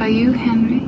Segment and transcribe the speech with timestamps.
[0.00, 0.80] Are you Henry?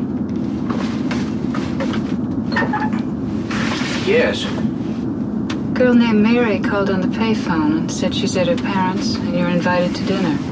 [4.11, 4.47] Yes.
[4.47, 9.37] A girl named Mary called on the payphone and said she's at her parents' and
[9.37, 10.52] you're invited to dinner.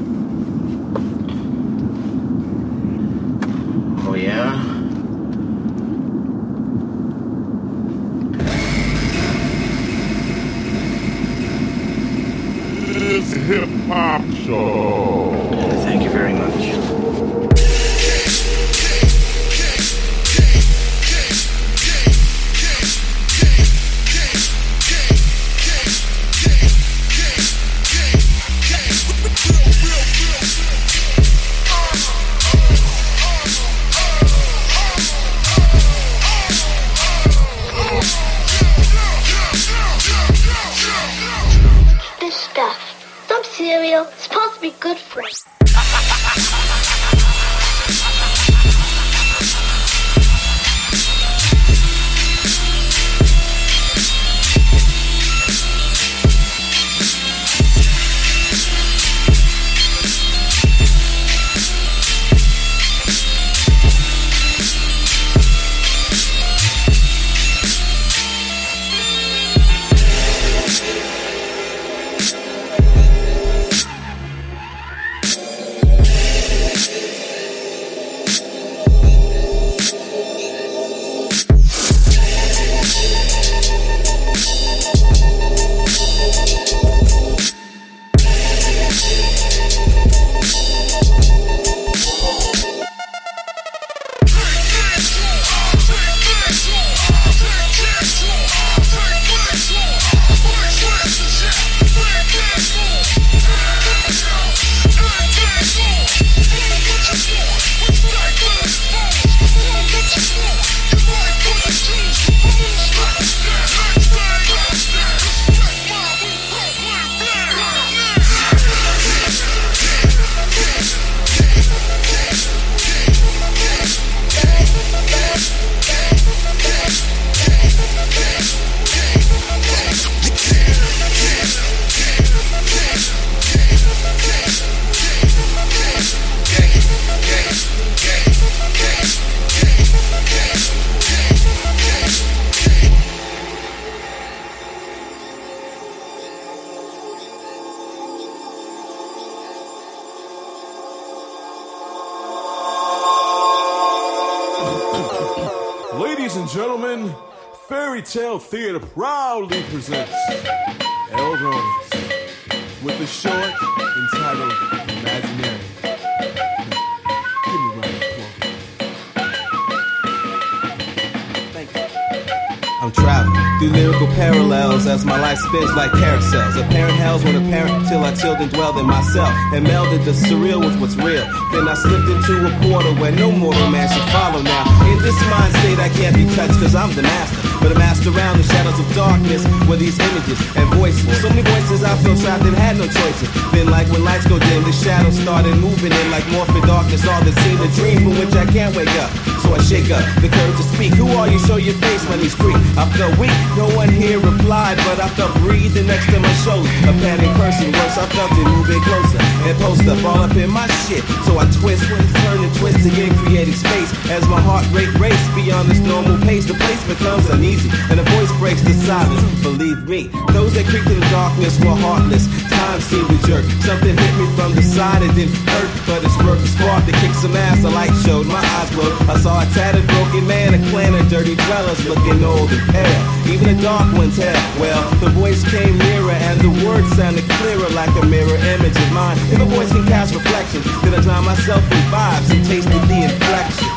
[175.50, 176.56] Spins like carousels.
[176.56, 180.60] Apparent hells when apparent till I chilled and dwelled in myself and melded the surreal
[180.60, 181.26] with what's real.
[181.52, 184.64] Then I slipped into a portal where no mortal man should follow now.
[184.90, 187.49] In this mind state, I can't be touched cause I'm the master.
[187.60, 191.04] But a master around the shadows of darkness were these images and voices.
[191.20, 193.28] So many voices I feel trapped and had no choices.
[193.52, 197.06] Then like when lights go dim, the shadows started moving in like morphin' darkness.
[197.06, 199.10] All that seemed a dream from which I can't wake up.
[199.44, 200.94] So I shake up the courage to speak.
[200.94, 201.38] Who are you?
[201.44, 202.56] Show your face when these creak.
[202.76, 206.68] I felt weak, no one here replied, but I felt breathing next to my shoulder.
[206.88, 210.50] A panic person, worse, I felt it moving closer and post up all up in
[210.50, 211.04] my shit.
[211.24, 215.68] So I twist, turn and twist again, creating space as my heart rate race beyond
[215.68, 216.44] this normal pace.
[216.46, 219.22] The place becomes uneasy and a voice breaks the silence.
[219.42, 222.26] Believe me, those that creaked in the darkness were heartless.
[222.50, 223.44] Time seemed to jerk.
[223.66, 226.92] Something hit me from the side, it didn't hurt, but it sparked a spark to
[227.02, 227.62] kick some ass.
[227.62, 228.94] The light showed, my eyes glowed.
[229.10, 233.02] I saw a tattered, broken man, a clan of dirty dwellers looking old and pale.
[233.26, 237.68] Even the dark ones had, well, the voice came nearer and the words sounded clearer
[237.70, 239.18] like a mirror image of mine.
[239.34, 242.98] If a voice can cast reflection, then I drown myself in vibes and tasted the
[243.08, 243.70] inflection.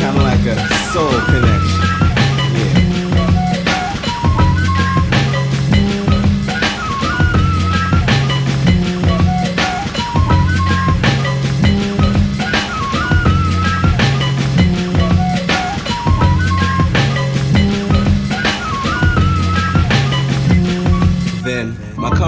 [0.00, 0.56] Kinda like a
[0.92, 1.63] soul connection.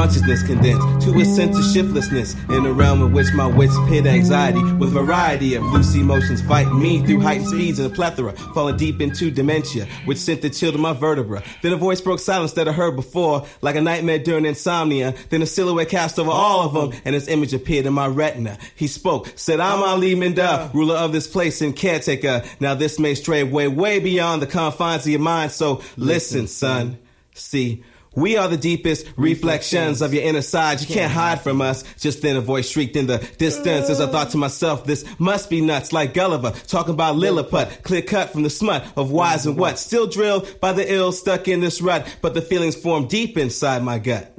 [0.06, 4.06] Consciousness condensed to a sense of shiftlessness in a realm in which my wits pit
[4.06, 8.76] anxiety with variety of loose emotions fight me through heightened speeds and a plethora, falling
[8.76, 11.42] deep into dementia, which sent the chill to my vertebra.
[11.60, 15.12] Then a voice broke silence that I heard before, like a nightmare during insomnia.
[15.30, 18.58] Then a silhouette cast over all of them, and his image appeared in my retina.
[18.76, 22.44] He spoke, said, I'm Ali Minda, ruler of this place and caretaker.
[22.60, 26.96] Now this may stray way, way beyond the confines of your mind, so listen, son.
[27.34, 27.82] See,
[28.16, 30.80] we are the deepest reflections of your inner side.
[30.80, 31.84] You can't hide from us.
[31.96, 35.50] Just then a voice shrieked in the distance as I thought to myself, this must
[35.50, 39.56] be nuts like Gulliver talking about Lilliput, clear cut from the smut of whys and
[39.56, 39.78] what.
[39.78, 43.82] Still drilled by the ill stuck in this rut, but the feelings formed deep inside
[43.82, 44.36] my gut.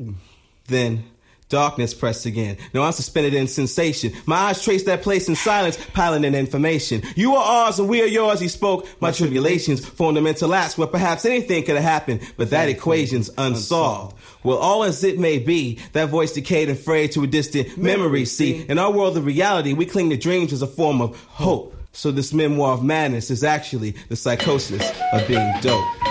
[0.66, 1.06] Then
[1.50, 2.58] Darkness pressed again.
[2.74, 4.12] Now I'm suspended in sensation.
[4.26, 7.04] My eyes trace that place in silence, piling in information.
[7.16, 8.86] You are ours and we are yours, he spoke.
[9.00, 13.30] My tribulations formed a mental lapse where perhaps anything could have happened, but that equation's
[13.38, 14.18] unsolved.
[14.44, 18.26] Well, all as it may be, that voice decayed and frayed to a distant memory.
[18.26, 21.76] See, in our world of reality, we cling to dreams as a form of hope.
[21.94, 26.07] So this memoir of madness is actually the psychosis of being dope.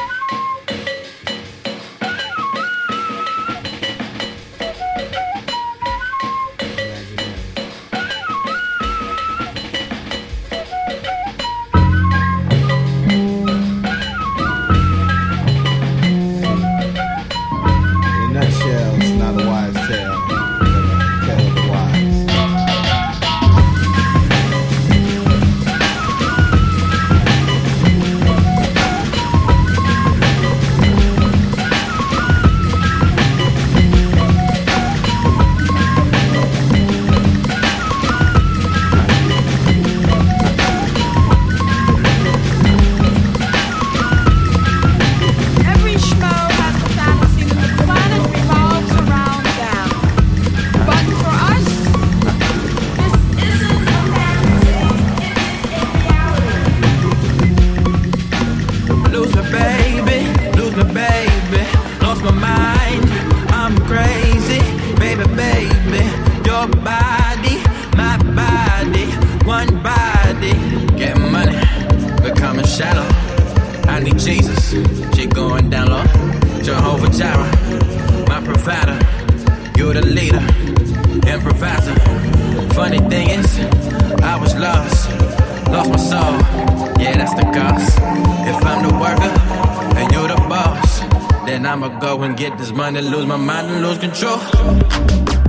[92.07, 95.46] Go and get this money, lose my mind and lose control.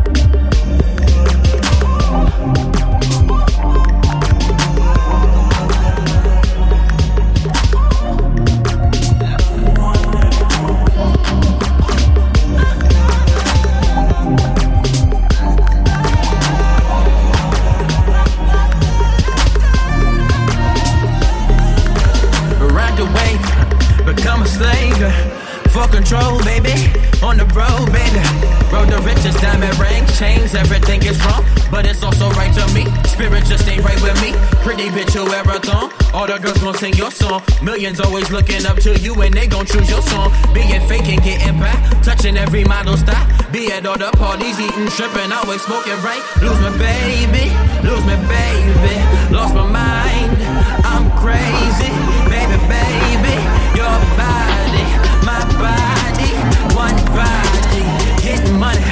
[36.68, 37.42] Gon' sing your song.
[37.64, 40.34] Millions always looking up to you and they gon' choose your song.
[40.54, 41.80] Being fake and getting back.
[42.04, 43.26] Touching every model style.
[43.54, 46.20] Be at all the parties, eating, tripping, always smoking right.
[46.44, 47.48] Lose my baby,
[47.88, 48.96] lose my baby.
[49.32, 50.36] Lost my mind,
[50.84, 51.92] I'm crazy.
[52.28, 53.36] Baby, baby,
[53.80, 54.86] your body,
[55.24, 56.32] my body,
[56.76, 57.84] one body.
[58.20, 58.84] Getting money,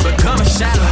[0.00, 0.88] becoming shallow.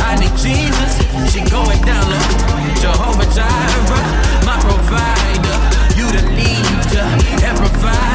[0.00, 0.92] I need Jesus,
[1.28, 2.42] she going down low.
[2.80, 4.41] Jehovah Jireh,
[4.74, 5.58] provider.
[5.96, 7.92] You the leader, improviser.
[7.92, 8.11] Shit,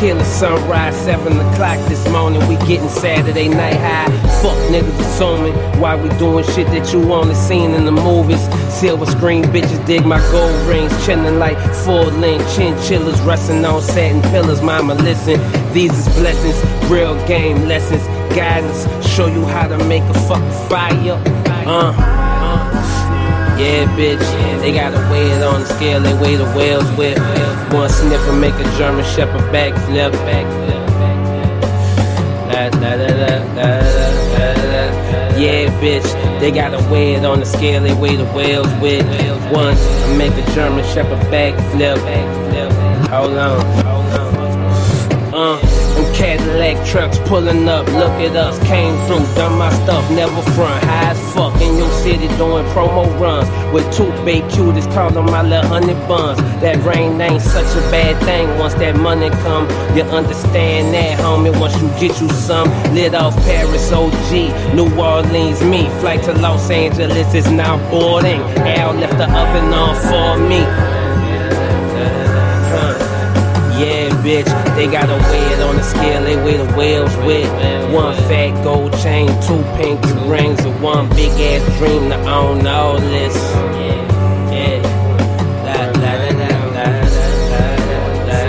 [0.00, 2.40] Tequila sunrise, 7 o'clock this morning.
[2.48, 4.06] We getting Saturday night high.
[4.40, 8.40] Fuck niggas assuming why we doing shit that you only seen in the movies.
[8.72, 14.22] Silver screen bitches dig my gold rings, chillin' like full length chinchillas, resting on satin
[14.30, 14.62] pillars.
[14.62, 15.38] Mama, listen,
[15.74, 16.56] these is blessings,
[16.90, 18.02] real game lessons,
[18.34, 18.86] guidance.
[19.06, 21.22] Show you how to make a fucking fire.
[21.66, 23.19] Uh.
[23.60, 27.18] Yeah, bitch, they gotta weigh it on the scale, they weigh the whales with.
[27.70, 30.12] One sniff and make a German Shepherd backflip.
[30.24, 30.80] backflip.
[32.50, 33.40] Da, da, da.
[35.38, 39.04] Yeah, bitch, they gotta weigh it on the scale, they weigh the whales with.
[39.52, 39.76] One,
[40.16, 41.98] make a German Shepherd backflip.
[43.10, 43.79] Hold on.
[46.50, 51.10] Cadillac trucks pulling up, look at us, came through, done my stuff, never front, high
[51.10, 55.68] as fuck in your city doing promo runs with two big cuties calling my little
[55.68, 56.38] honey buns.
[56.60, 59.68] That rain ain't such a bad thing once that money come.
[59.96, 61.56] You understand that, homie?
[61.60, 66.68] Once you get you some, lit off Paris OG, New Orleans me, flight to Los
[66.68, 68.40] Angeles is now boarding.
[68.58, 70.89] Al left the oven on for me.
[74.30, 77.50] Bitch, they gotta weigh it on the scale, they weigh the whales with
[77.92, 82.98] one fat gold chain, two pinky rings, and one big ass dream to own all
[83.00, 83.34] this.
[83.34, 84.78] Yeah, yeah.
[85.66, 86.86] La, la, la, la, la,
[87.50, 87.64] la,
[88.28, 88.40] la, la.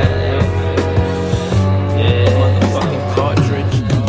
[1.98, 2.42] Yeah.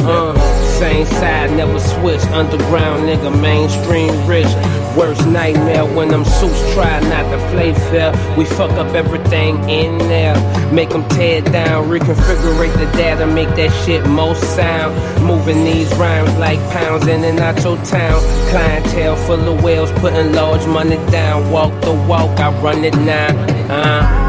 [0.04, 0.34] Uh,
[0.78, 2.22] same side, never switch.
[2.40, 4.52] Underground nigga, mainstream rich.
[4.96, 8.12] Worst nightmare when them suits try not to play fair.
[8.36, 10.34] We fuck up everything in there.
[10.72, 14.94] Make them tear down, reconfigure the data, make that shit most sound.
[15.24, 18.20] Moving these rhymes like pounds in and out your town.
[18.50, 21.50] Clientele full of whales, putting large money down.
[21.50, 23.28] Walk the walk, I run it now.
[23.68, 24.22] Uh.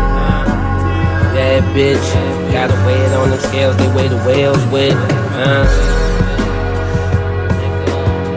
[1.74, 2.52] Bitch.
[2.52, 4.94] Gotta weigh it on the scales, they weigh the whales with.
[4.94, 6.03] Uh.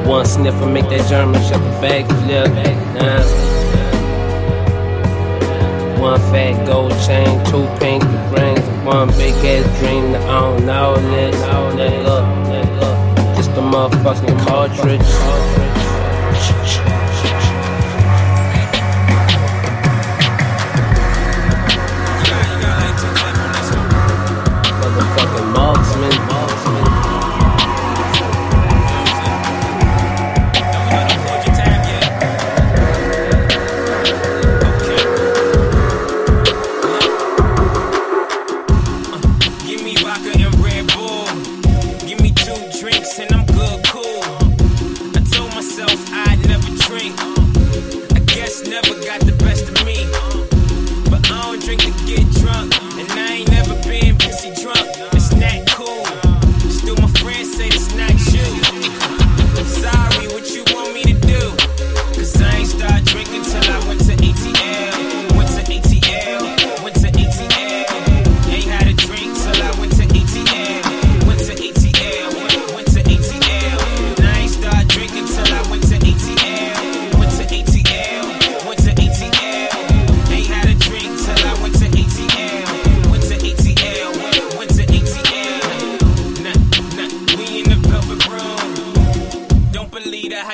[0.06, 2.46] One sniff sniffer make that German Shepherd backflip.
[2.96, 3.22] Uh.
[6.00, 11.34] One fat gold chain, two pink rings, one big ass dream to own all this.
[11.74, 13.36] Nigga, nigga.
[13.36, 15.65] Just a motherfucking cartridge.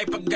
[0.05, 0.32] Believe the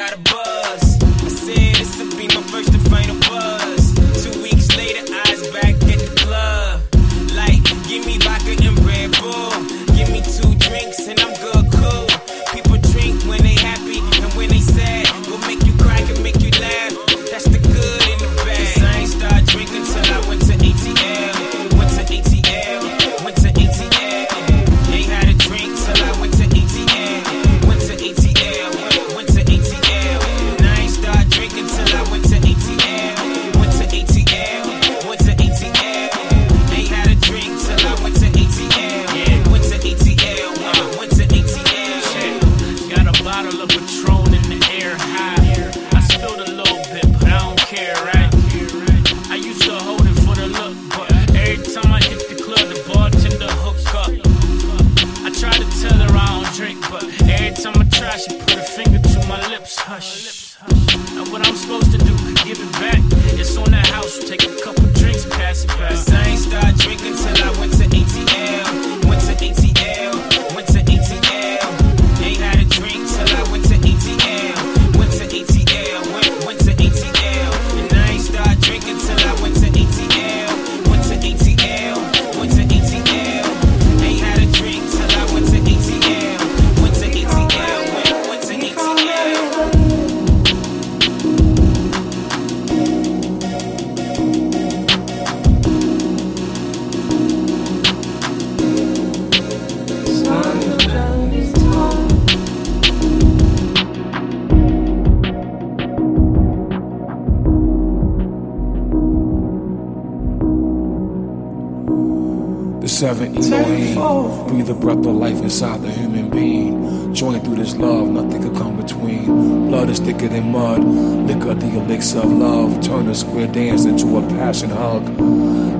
[112.97, 114.47] seven Elohim.
[114.49, 117.13] Breathe the breath of life inside the human being.
[117.13, 119.69] Join through this love, nothing could come between.
[119.69, 120.83] Blood is thicker than mud.
[120.83, 122.83] Liquor, the elixir of love.
[122.83, 125.05] Turn a square dance into a passion hug.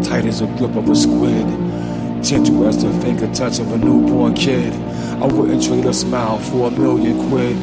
[0.05, 1.47] Tight as a grip of a squid.
[2.23, 4.75] Gentle as the finger touch of a newborn kid.
[5.23, 7.57] I wouldn't trade a smile for a million quid.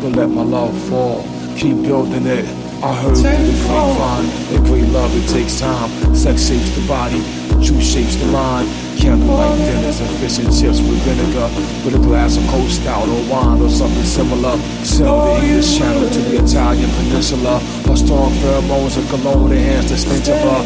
[0.00, 1.22] Don't let my love fall.
[1.58, 2.46] Keep building it.
[2.82, 5.90] I heard through the grapevine that great love it takes time.
[6.14, 7.20] Sex shapes the body,
[7.64, 8.83] truth shapes the mind.
[9.04, 11.44] Candlelight dinners and fish and chips with vinegar,
[11.84, 14.56] with a glass of cold stout or wine or something similar.
[14.82, 17.60] Sell the English channel to the Italian peninsula.
[17.84, 20.62] Her strong pheromones and cologne enhance the stench of her.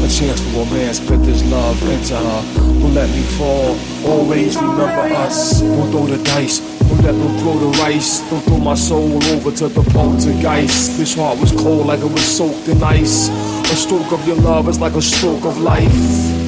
[0.00, 2.40] A chance for romance, put this love into her.
[2.80, 3.76] Don't let me fall.
[4.08, 5.60] Always remember us.
[5.60, 6.60] Don't throw the dice.
[6.88, 8.20] Don't let them throw the rice.
[8.30, 10.96] Don't throw my soul over to the poltergeist.
[10.96, 13.28] This heart was cold like it was soaked in ice.
[13.28, 16.43] A stroke of your love is like a stroke of life.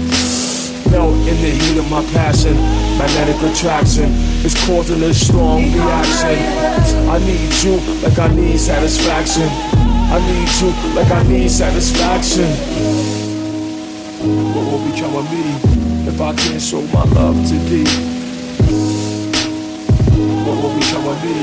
[0.96, 2.56] Melt in the heat of my passion.
[2.96, 4.08] Magnetic attraction
[4.46, 6.38] is causing a strong reaction.
[7.10, 9.46] I need you like I need satisfaction.
[10.08, 12.48] I need you like I need satisfaction.
[14.54, 17.84] What will become of me if I can't show my love to thee?
[20.46, 21.36] What will become of me?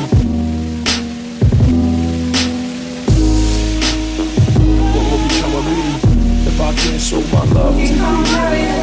[4.93, 5.81] What will become of me
[6.49, 8.82] if I can't show my love to thee?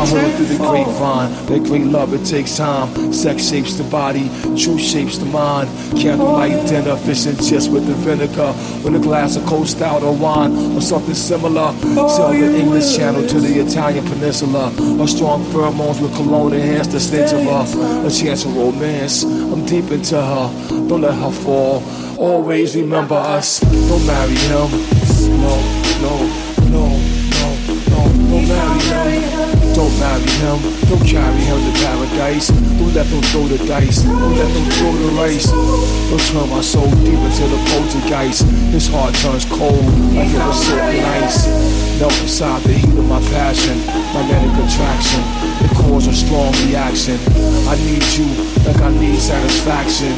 [0.00, 3.12] I heard through the grapevine that great love it takes time.
[3.12, 5.68] Sex shapes the body, truth shapes the mind.
[6.00, 10.16] Candlelight dinner, fish and chips with the vinegar, with a glass of cold stout or
[10.16, 11.74] wine or something similar.
[12.08, 14.72] Sell the English channel to the Italian peninsula.
[15.02, 18.06] A strong pheromones with cologne enhance the stench of her.
[18.06, 20.48] A chance of romance, I'm deep into her.
[20.88, 21.82] Don't let her fall.
[22.18, 23.60] Always remember us.
[23.60, 24.70] Don't marry him.
[25.44, 25.60] No,
[26.00, 26.14] no,
[26.70, 26.86] no,
[27.36, 27.58] no,
[27.90, 28.30] no.
[28.30, 29.39] Don't marry him.
[29.80, 30.60] Don't marry him,
[30.92, 32.48] don't carry him to paradise.
[32.48, 35.48] Don't let them throw the dice, don't let them throw the rice.
[35.48, 38.44] Don't turn my soul deep into the poltergeist.
[38.76, 39.80] His heart turns cold
[40.12, 41.48] like it was soaked in ice.
[41.98, 43.80] Melt inside the heat of my passion,
[44.12, 45.24] magnetic attraction.
[45.64, 47.16] It causes a strong reaction.
[47.64, 48.28] I need you
[48.68, 50.12] like I need satisfaction.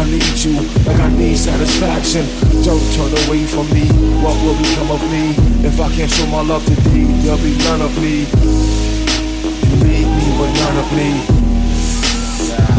[0.00, 2.24] I need you like I need satisfaction.
[2.64, 3.84] Don't turn away from me.
[4.24, 7.04] What will become of me if I can't show my love to thee?
[7.20, 8.93] There'll be none of me.
[10.60, 11.08] None of me.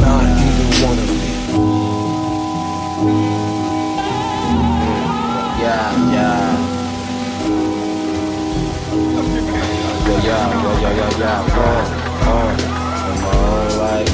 [0.02, 1.32] Not even one of me.
[5.62, 6.46] Yeah, yeah.
[10.06, 11.32] Yo, yo, yo, yo, yo, yo,
[11.64, 11.86] on,
[12.28, 12.56] on.
[13.10, 14.14] In my own life.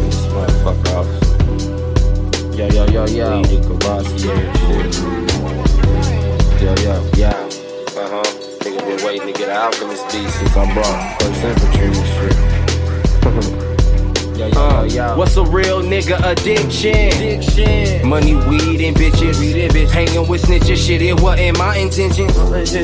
[0.00, 1.10] This motherfucker off.
[2.56, 3.28] Yo, yo, yo, yo.
[3.40, 4.90] Lead the Cavassier shit.
[6.62, 7.38] Yo, yo, yeah.
[7.96, 8.28] Uh huh.
[8.60, 12.55] Nigga been waiting to get an Alchemist beat since I brought first infantry and shit.
[13.26, 15.16] Yo, yo, yo, yo.
[15.16, 18.08] What's a real nigga addiction?
[18.08, 19.90] Money, weed, and bitches.
[19.90, 22.28] Hanging with snitches, shit, it wasn't my intention.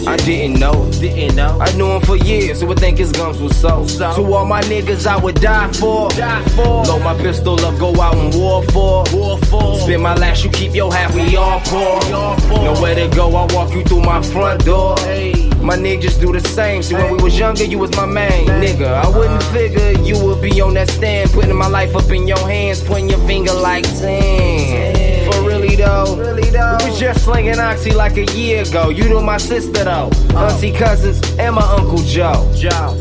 [0.09, 0.91] I didn't know.
[0.93, 1.59] Didn't know.
[1.61, 3.87] I knew him for years, so would think his gums was so.
[3.87, 6.09] To all my niggas, I would die for.
[6.11, 6.85] Die for.
[6.85, 9.05] Load my pistol up, go out and war for.
[9.13, 9.79] War for.
[9.81, 12.01] Spend my last, you keep your half, we all poor.
[12.65, 14.97] Nowhere to go, I walk you through my front door.
[15.63, 16.83] My niggas do the same.
[16.83, 18.95] See, when we was younger, you was my main nigga.
[18.95, 22.45] I wouldn't figure you would be on that stand, putting my life up in your
[22.49, 25.31] hands, pointing your finger like, damn.
[25.31, 26.79] For really though, really though.
[26.81, 28.89] we was just slinging oxy like a year ago.
[28.89, 32.51] You knew my sister though, auntie cousins, and my uncle Joe.
[32.57, 32.99] Joe.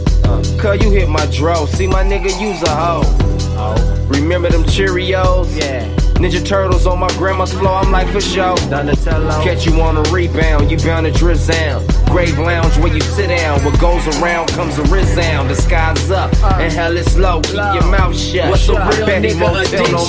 [0.60, 1.65] Cause you hit my dro.
[1.65, 4.08] See my nigga use a hoe.
[4.08, 5.60] Remember them Cheerios?
[5.60, 5.88] Yeah.
[6.21, 8.56] Ninja Turtles on my grandma's floor, I'm like for sure.
[8.58, 11.82] Catch you on a rebound, you bound to drizzle.
[12.12, 13.63] Grave lounge where you sit down.
[13.63, 15.50] What goes around comes a resound.
[15.50, 17.39] The sky's up and hell is low.
[17.41, 18.50] Keep your mouth shut.
[18.50, 20.06] What's a real Betty nigga Motel no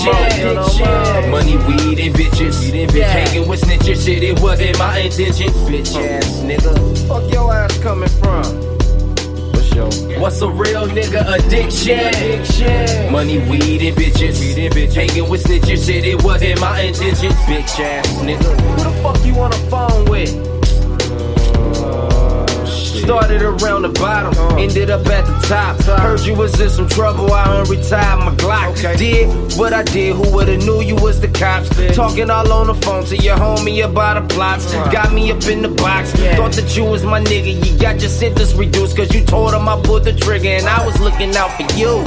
[1.22, 1.30] more.
[1.30, 2.72] Money, weed, and bitches.
[2.92, 5.48] Hanging with snitches, shit, it wasn't my intention.
[5.70, 6.74] Bitch ass nigga.
[7.06, 8.72] Fuck your ass coming from?
[10.20, 13.12] What's a real nigga addiction?
[13.12, 14.92] Money, weed, and bitches.
[14.92, 17.30] Hanging with snitches, shit, it wasn't my intention.
[17.46, 18.60] Bitch ass nigga.
[18.60, 20.61] Who the fuck you on the phone with?
[23.02, 25.76] Started around the bottom, ended up at the top.
[26.00, 28.96] Heard you was in some trouble, I unretired my Glock.
[28.96, 31.68] Did what I did, who would've knew you was the cops?
[31.96, 34.72] Talking all on the phone to your homie about the plots.
[34.92, 37.52] Got me up in the box, thought that you was my nigga.
[37.66, 40.86] You got your sentence reduced, cause you told him I pulled the trigger and I
[40.86, 42.04] was looking out for you.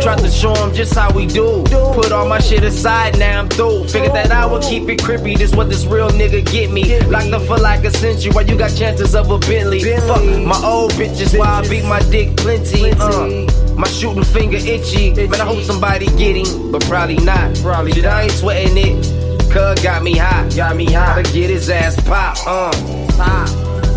[0.00, 1.64] Tried to show him just how we do.
[1.94, 3.88] Put all my shit aside, now I'm through.
[3.88, 6.98] Figured that I would keep it creepy, this what this real nigga get me.
[7.06, 9.80] Locked up for like a century, while you got chances of a Bentley.
[9.80, 12.92] Fuck my old bitches, why I beat my dick plenty.
[12.92, 15.12] Uh, my shooting finger itchy.
[15.14, 17.56] Man, I hope somebody get him, but probably not.
[17.56, 19.50] Probably Shit, I ain't sweating it.
[19.50, 20.54] Cuz got me hot.
[20.54, 21.16] Got me hot.
[21.16, 22.36] Gotta get his ass pop.
[22.46, 22.70] Uh,
[23.16, 23.48] pop.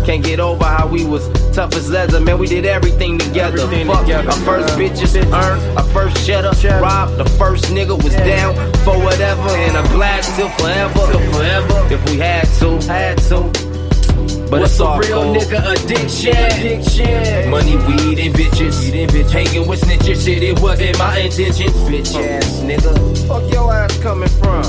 [0.04, 2.38] Can't get over how we was tough as leather, man.
[2.38, 3.62] We did everything together.
[3.62, 4.88] Everything Fuck, together, our first yeah.
[4.88, 9.82] bitches earned, our first cheddar, robbed, the first nigga was down for whatever, and a
[9.94, 11.94] blast till forever, till forever.
[11.94, 13.63] If we had to, had to.
[14.50, 15.36] But What's it's all real cold.
[15.36, 16.36] nigga addiction?
[16.36, 17.50] addiction.
[17.50, 19.30] Money, weed, and bitches.
[19.30, 21.68] Hanging with snitches, shit, it wasn't my intention.
[21.88, 23.28] Bitch ass nigga.
[23.28, 24.64] Fuck your ass coming from?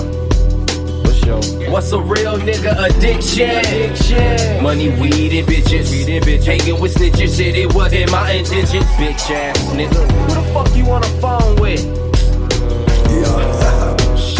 [1.71, 4.63] What's a real nigga addiction?
[4.63, 6.45] Money, weed, and bitches.
[6.45, 8.81] Hanging with snitches, shit, it wasn't my intention.
[8.97, 10.09] Bitch ass nigga.
[10.11, 12.04] Who the fuck you on the phone with?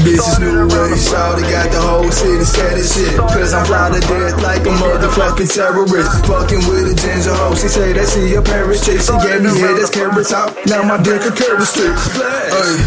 [0.06, 3.18] Bitches new way, shawty got the whole city scared as shit.
[3.18, 6.14] Cause I'm fly to death like a motherfucking terrorist.
[6.30, 9.02] Fucking with a ginger hoe, she say that she a Paris chick.
[9.02, 11.90] She gave me head that's carrot top, now my dick a carrot stick.
[12.22, 12.78] Hey,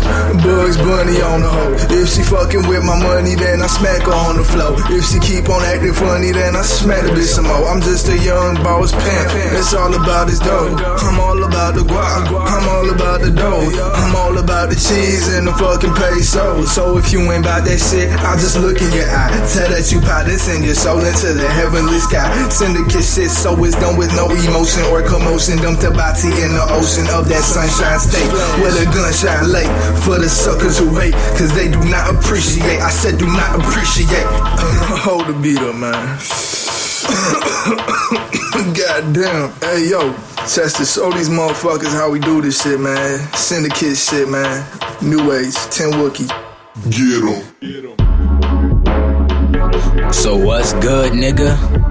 [0.46, 1.74] Bugs Bunny on the hoe.
[1.90, 4.78] If she fucking with my money, then I smack her on the floor.
[4.87, 7.66] If she keep on acting funny, then I smack the bitch some more.
[7.66, 9.59] I'm just a young boss pimp.
[9.59, 10.70] It's all about this dough.
[10.70, 12.31] I'm all about the guap.
[12.31, 13.66] I'm all about the dough.
[13.74, 16.62] I'm all about the cheese and the fucking peso.
[16.62, 19.30] So if you ain't about that shit, I'll just look in your eye.
[19.48, 22.26] Tell that you pot this send your soul into the heavenly sky.
[22.48, 25.60] Syndicate shit, so it's done with no emotion or commotion.
[25.60, 28.28] Dump the body in the ocean of that sunshine state.
[28.60, 29.70] Where the gunshine late
[30.04, 32.80] for the suckers who hate, cause they do not appreciate.
[32.80, 34.28] I said do not appreciate.
[35.04, 36.18] Hold the beat up, man.
[38.74, 39.52] God damn.
[39.60, 40.12] Hey, yo,
[40.48, 43.18] Chester, show these motherfuckers how we do this shit, man.
[43.34, 44.64] Syndicate shit, man.
[45.02, 46.47] New Age, 10 Wookie.
[46.86, 48.07] Get em.
[50.12, 51.88] So what's good, nigga?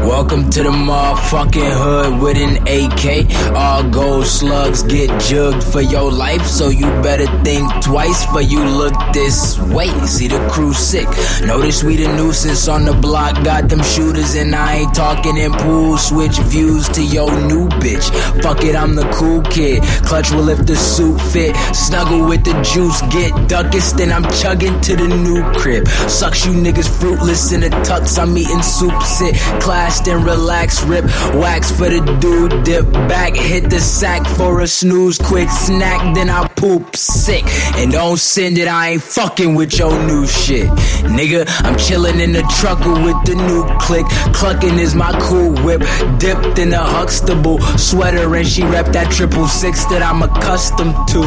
[0.00, 3.54] Welcome to the motherfucking hood with an AK.
[3.54, 8.64] All gold slugs get jugged for your life, so you better think twice for you
[8.64, 9.88] look this way.
[10.06, 11.06] See the crew sick.
[11.46, 15.52] Notice we the nuisance on the block, got them shooters, and I ain't talking in
[15.52, 15.98] pool.
[15.98, 18.10] Switch views to your new bitch.
[18.42, 19.82] Fuck it, I'm the cool kid.
[20.04, 21.54] Clutch will if the suit fit.
[21.74, 25.86] Snuggle with the juice, get duckest, then I'm chugging to the new crib.
[26.08, 31.04] Sucks you niggas fruitless in the tux, I'm eating soup, sit classed and relax, rip
[31.34, 36.28] wax for the dude, dip back, hit the sack for a snooze, quick snack, then
[36.30, 37.44] I poop sick.
[37.76, 40.68] And don't send it, I ain't fucking with your new shit.
[41.16, 44.06] Nigga, I'm chilling in the trucker with the new click.
[44.34, 45.82] Clucking is my cool whip,
[46.18, 51.20] dipped in a Huxtable sweater, and she rep that triple six that I'm accustomed to.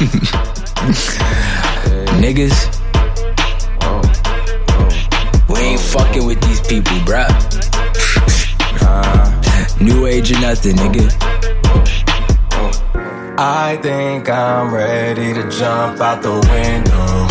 [2.20, 2.79] Niggas.
[5.90, 7.28] Fucking with these people, bruh.
[9.80, 11.06] New age or nothing, nigga.
[13.38, 17.26] I think I'm ready to jump out the window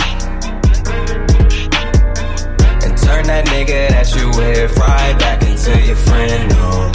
[2.84, 6.50] and turn that nigga that you with right back into your friend.
[6.50, 6.92] No.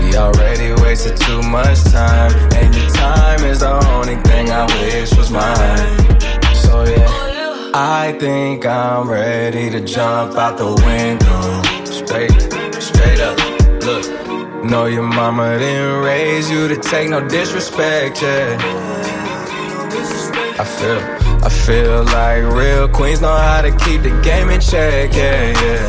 [0.00, 5.14] We already wasted too much time, and your time is the only thing I wish
[5.14, 6.08] was mine.
[6.54, 7.17] So yeah,
[7.80, 11.62] I think I'm ready to jump out the window.
[11.84, 12.32] Straight,
[12.82, 13.38] straight up,
[13.86, 14.64] look.
[14.64, 18.58] Know your mama didn't raise you to take no disrespect, yeah.
[20.58, 20.98] I feel,
[21.44, 25.86] I feel like real queens know how to keep the game in check, yeah, yeah.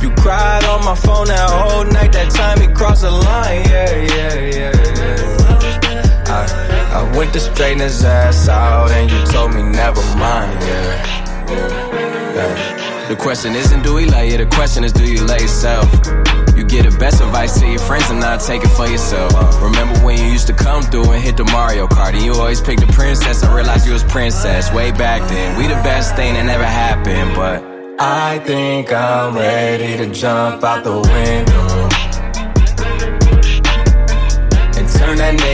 [0.00, 3.96] You, cried on my phone that whole night, that time you crossed the line, yeah,
[3.96, 5.36] yeah, yeah, yeah.
[6.26, 6.65] I,
[6.96, 11.46] I went to straighten his ass out, and you told me never mind, yeah.
[11.46, 13.08] yeah.
[13.08, 15.84] The question isn't do we lay you, the question is do you lay yourself?
[16.56, 19.30] You get the best advice to your friends and not take it for yourself.
[19.62, 22.62] Remember when you used to come through and hit the Mario Kart and you always
[22.62, 25.58] picked the princess and realized you was princess way back then.
[25.58, 27.62] We the best thing that never happened, but
[28.00, 31.75] I think I'm ready to jump out the window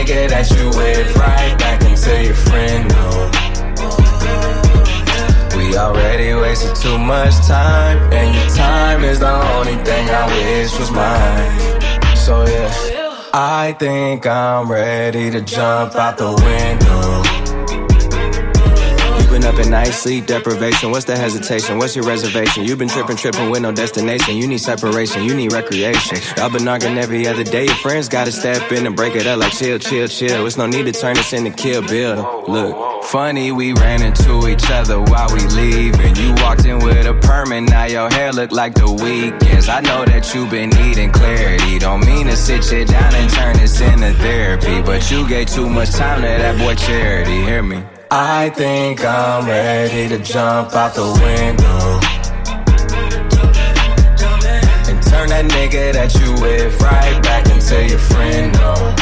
[0.03, 2.89] nigga that you with right back into your friend.
[2.89, 3.29] No.
[5.57, 10.77] We already wasted too much time, and your time is the only thing I wish
[10.79, 12.17] was mine.
[12.17, 17.42] So yeah, I think I'm ready to jump out the window.
[19.33, 20.91] Up at night, sleep deprivation.
[20.91, 21.77] What's the hesitation?
[21.77, 22.63] What's your reservation?
[22.63, 24.37] You've been tripping, tripping with no destination.
[24.37, 26.17] You need separation, you need recreation.
[26.37, 27.65] Y'all been arguing every other day.
[27.65, 30.45] Your friends gotta step in and break it up like chill, chill, chill.
[30.45, 32.45] It's no need to turn this into kill bill.
[32.47, 36.15] Look, Funny, we ran into each other while we leaving.
[36.15, 39.67] You walked in with a permit, now your hair look like the weekends.
[39.67, 41.79] I know that you've been needing clarity.
[41.79, 45.69] Don't mean to sit you down and turn this into therapy, but you gave too
[45.69, 47.43] much time to that boy Charity.
[47.43, 47.83] Hear me?
[48.15, 51.97] I think I'm ready to jump out the window.
[54.87, 58.93] And turn that nigga that you with right back into your friend, no.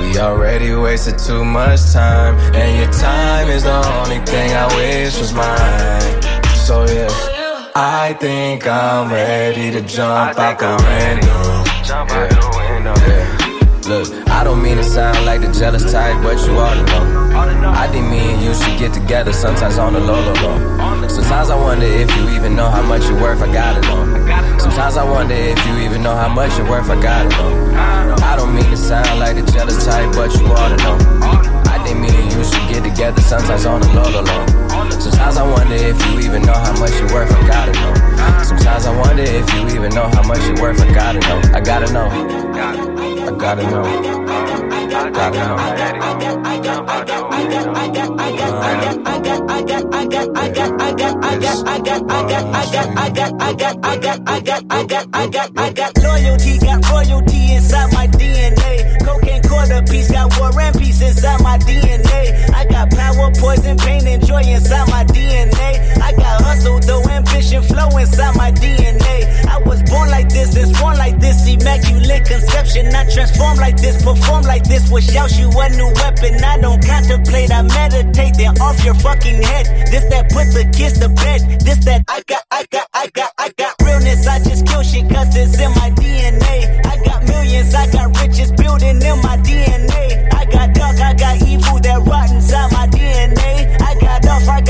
[0.00, 5.16] We already wasted too much time, and your time is the only thing I wish
[5.16, 6.22] was mine.
[6.66, 11.62] So yeah, I think I'm ready to jump out the window.
[11.86, 13.06] Yeah.
[13.06, 13.39] Yeah.
[13.90, 17.74] Look, I don't mean to sound like the jealous type, but you to know.
[17.74, 21.08] I think me and you should get together sometimes on the low, low, low.
[21.08, 24.06] Sometimes I wonder if you even know how much you're worth, I gotta know.
[24.60, 27.74] Sometimes I wonder if you even know how much you're worth, I gotta know.
[28.22, 30.96] I don't mean to sound like the jealous type, but you to know.
[31.66, 34.90] I think me and you should get together sometimes on the low, low, low.
[35.00, 37.69] Sometimes I wonder if you even know how much you're worth, I I
[39.20, 41.40] wonder if you even know how much you're worth, I gotta know.
[41.54, 42.08] I gotta know.
[42.08, 43.84] I gotta know.
[44.92, 45.56] I gotta know.
[55.56, 59.04] I got loyalty got royalty inside my DNA.
[59.04, 62.50] Cocaine quarter piece got war and peace inside my DNA.
[62.54, 65.79] I got power, poison, pain, and joy inside my DNA.
[67.52, 69.46] Ambition, flow inside my DNA.
[69.46, 72.86] I was born like this, and born like this, immaculate conception.
[72.94, 76.42] I transform like this, perform like this, wish out you a new weapon.
[76.44, 79.66] I don't contemplate, I meditate, then off your fucking head.
[79.90, 81.60] This that put the kids to bed.
[81.60, 84.26] This that I got, I got, I got, I got realness.
[84.26, 86.86] I just kill shit cause it's in my DNA.
[86.86, 90.32] I got millions, I got riches building in my DNA.
[90.34, 92.30] I got dark, I got evil that rot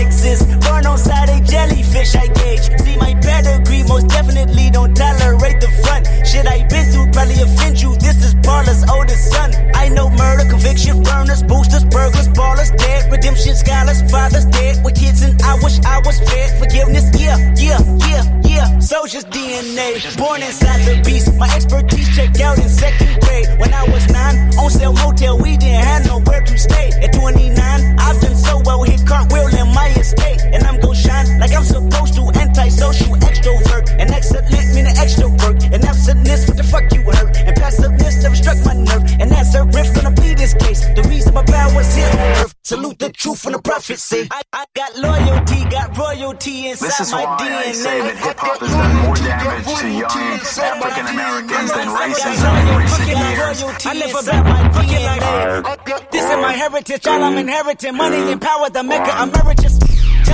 [0.00, 2.64] Exist, born on side a jellyfish I gauge.
[2.80, 6.08] See my pedigree, most definitely don't tolerate the front.
[6.26, 7.94] Shit I been through probably offend you.
[7.96, 9.52] This is Paula's oldest son.
[9.74, 15.20] I know murder, conviction, burners, boosters, burglars, ballers, dead, redemption, scholars, fathers dead with kids,
[15.20, 16.48] and I wish I was fed.
[16.58, 18.78] Forgiveness, yeah, yeah, yeah, yeah.
[18.78, 21.28] Soldier's DNA, born inside the beast.
[21.36, 23.48] My expertise checked out in second grade.
[23.60, 26.79] When I was nine, on sale motel, we didn't have nowhere to stay.
[46.40, 47.68] This is my why DNA.
[47.68, 52.52] I say that hip hop has done more damage to young African Americans than racism
[52.64, 53.60] in recent years.
[53.84, 56.10] I live about my DNA.
[56.10, 57.94] This is my heritage, all I'm inheriting.
[57.94, 59.69] Money and power, the maker emeritus.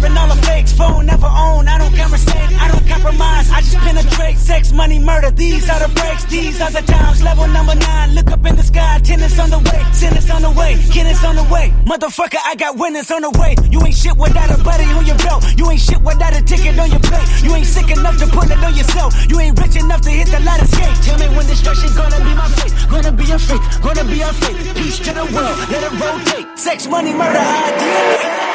[0.00, 3.76] curving all the fakes, phone never own, I don't conversate, I don't compromise, I just
[3.78, 8.14] penetrate, sex, money, murder, these are the breaks, these are the times, level number nine,
[8.14, 11.36] look up in the sky, tennis on the way, tennis on the way, tennis on
[11.36, 14.84] the way, motherfucker, I got winners on the way, you ain't shit without a buddy
[14.84, 17.90] on your belt, you ain't shit without a ticket on your plate, you ain't sick
[17.90, 20.96] enough to put it on yourself, you ain't rich enough to hit the light escape,
[21.04, 24.32] tell me when destruction gonna be my fate, gonna be a fate, gonna be a
[24.32, 28.49] fate, peace to the world, let it rotate, sex, money, murder, high DNA.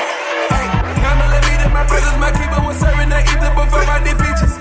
[1.95, 4.15] Brothers, my keeper was serving the ether before I did.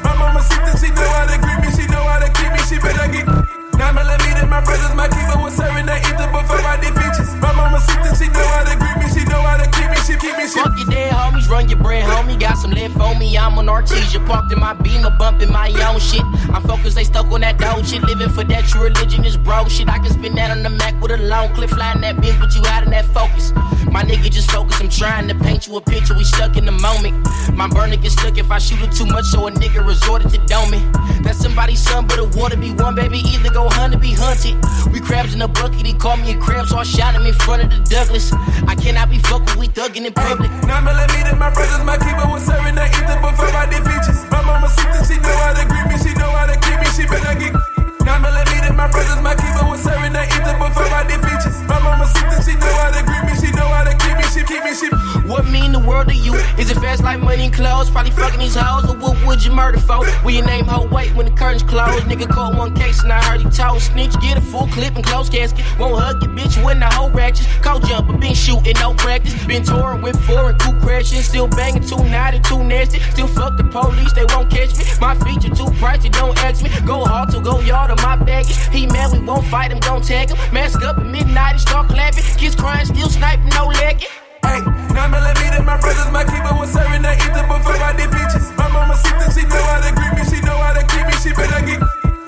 [0.05, 2.59] My mama sick she know how to greet me, she know how to keep me,
[2.69, 3.54] she better get.
[3.79, 7.35] Nine millimeter, my brothers, my keeper was serving the ether before I did features.
[7.43, 9.99] My mama sick she know how to greet me, she know how to keep me,
[10.07, 10.61] she keep me, she.
[10.61, 12.39] Fuck your dead homies, run your bread, homie.
[12.39, 14.25] Got some left on me, I'm on Artesia.
[14.27, 16.23] Parked in my beamer, bumping my own shit.
[16.55, 18.03] I'm focused, they stuck on that dope shit.
[18.03, 19.89] Living for that true religion is bro shit.
[19.89, 22.55] I can spin that on the Mac with a long clip, flying that bitch, but
[22.55, 23.53] you out in that focus.
[23.91, 26.73] My nigga just focus, I'm trying to paint you a picture, we stuck in the
[26.73, 27.15] moment.
[27.55, 30.39] My burner gets stuck if I shoot it too much, so a nigga resorted to
[30.51, 30.83] doming.
[31.23, 33.19] That's somebody's son, but it water be one, baby.
[33.19, 34.57] Either go hunt or be hunted.
[34.93, 37.35] We crabs in a bucket, he called me a crab, so I shot him in
[37.35, 38.33] front of the Douglas.
[38.67, 40.51] I cannot be fucking, we thugging in public.
[40.67, 44.21] Nine millimeter, my brothers, my keeper was serving the ether before I did features.
[44.31, 46.87] My mama sick she know how to greet me, she know how to keep me,
[46.97, 47.74] she better get.
[48.05, 51.25] Nine millimeter, my brothers, my keeper was serving the ether before I did.
[51.69, 54.25] My mama sick she know how to greet me, she know how to keep me,
[54.29, 54.89] she keep me, she.
[55.27, 56.35] What mean the world to you?
[56.59, 57.91] Is it fast like money and clothes?
[57.91, 60.05] Probably fucking these hoes, or what would you murder for?
[60.23, 62.01] Will your name hold weight when the curtains close?
[62.03, 64.13] Nigga caught one case and I heard he told snitch.
[64.21, 65.65] Get a full clip and close casket.
[65.79, 67.47] Won't hug your bitch when the whole ratchet.
[67.63, 69.33] Cold jumper, been shooting, no practice.
[69.47, 71.23] Been touring with four and cool crashing.
[71.23, 73.01] Still banging, too naughty, too nasty.
[73.01, 74.85] Still fuck the police, they won't catch me.
[75.01, 76.69] My feature too pricey, don't ask me.
[76.85, 78.57] Go hard to go yard on my baggage.
[78.73, 80.39] He mad, we won't fight him, don't tag him.
[80.53, 82.25] Mask up at midnight and start clapping.
[82.37, 84.11] Kids crying, still sniping, no legging.
[84.43, 84.61] Hey,
[84.93, 88.51] nine millimeter, my brothers, my keeper was serving the ether before I did features.
[88.59, 91.15] My mama sick she know how to greet me, she know how to keep me,
[91.23, 91.81] she better get.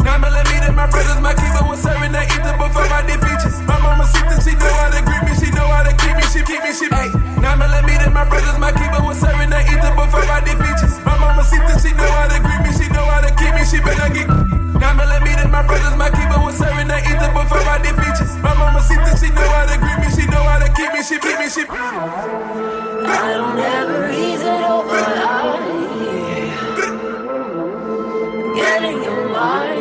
[0.03, 3.59] Nine millimeter, my brothers, my keeper was serving the ether before I did features.
[3.67, 6.25] My mama sick she know how to greet me, she know how to keep me,
[6.31, 6.87] she keep me, she.
[6.89, 7.11] Hey,
[7.43, 10.95] nine millimeter, my brothers, my keeper was serving the ether before I did features.
[11.05, 13.63] My mama sick she know how to greet me, she know how to keep me,
[13.67, 14.66] she better get.
[14.81, 18.37] Nine millimeter, my brothers, my keeper was serving the ether before I did features.
[18.43, 21.03] My mama sick she know how to greet me, she know how to keep me,
[21.03, 21.65] she keep me, she.
[21.69, 24.97] I don't ever a reason, over.
[28.57, 29.76] getting your mind.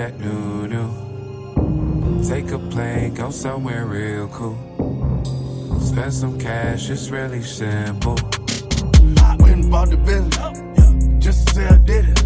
[0.00, 2.26] That new, new.
[2.26, 4.56] Take a plane, go somewhere real cool.
[5.78, 8.16] Spend some cash, it's really simple.
[9.18, 12.18] I went and bought the Bentley, just to say I did it.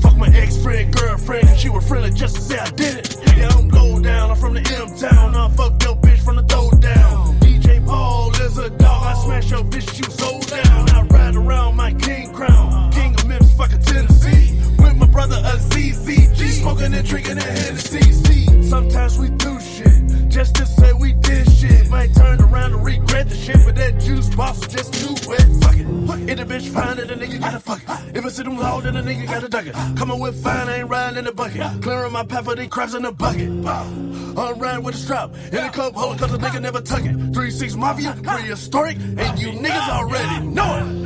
[0.00, 3.14] Fuck my ex friend, girlfriend, she was friendly just to say I did it.
[3.36, 5.34] Yeah, I'm low down, I'm from the M town.
[5.34, 7.38] I fuck your bitch from the throw down.
[7.40, 10.88] DJ Paul is a dog, I smash your bitch, you so down.
[10.96, 12.32] I ride around my king
[16.66, 18.62] smoking and drinking and Hennessy.
[18.62, 21.88] Sometimes we do shit just to say we did shit.
[21.88, 25.46] Might turn around and regret the shit, but that juice box just too wet.
[25.62, 25.86] Fuck it.
[26.28, 28.16] If the bitch fine, then the nigga gotta fuck it.
[28.16, 29.74] If I see them low, then the nigga gotta duck it.
[29.96, 31.82] Coming with fine, I ain't riding in the bucket.
[31.82, 33.48] Clearing my path for these crabs in the bucket.
[33.48, 35.34] I'm riding with a strap.
[35.52, 37.14] In the club, hold cause the nigga never tuck it.
[37.32, 41.05] 3-6 Mafia, prehistoric, and you niggas already know it.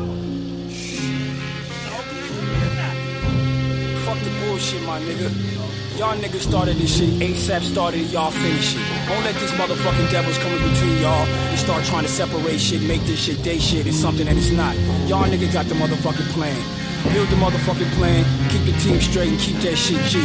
[4.71, 5.99] Bullshit, my nigga.
[5.99, 8.83] Y'all niggas started this shit, ASAP started it, y'all finish it.
[9.09, 12.81] Don't let these motherfucking devils come in between y'all and start trying to separate shit,
[12.83, 13.87] make this shit day shit.
[13.87, 14.77] It's something that it's not.
[15.09, 16.57] Y'all niggas got the motherfucking plan.
[17.13, 20.21] Build the motherfucking plan, keep the team straight and keep that shit G.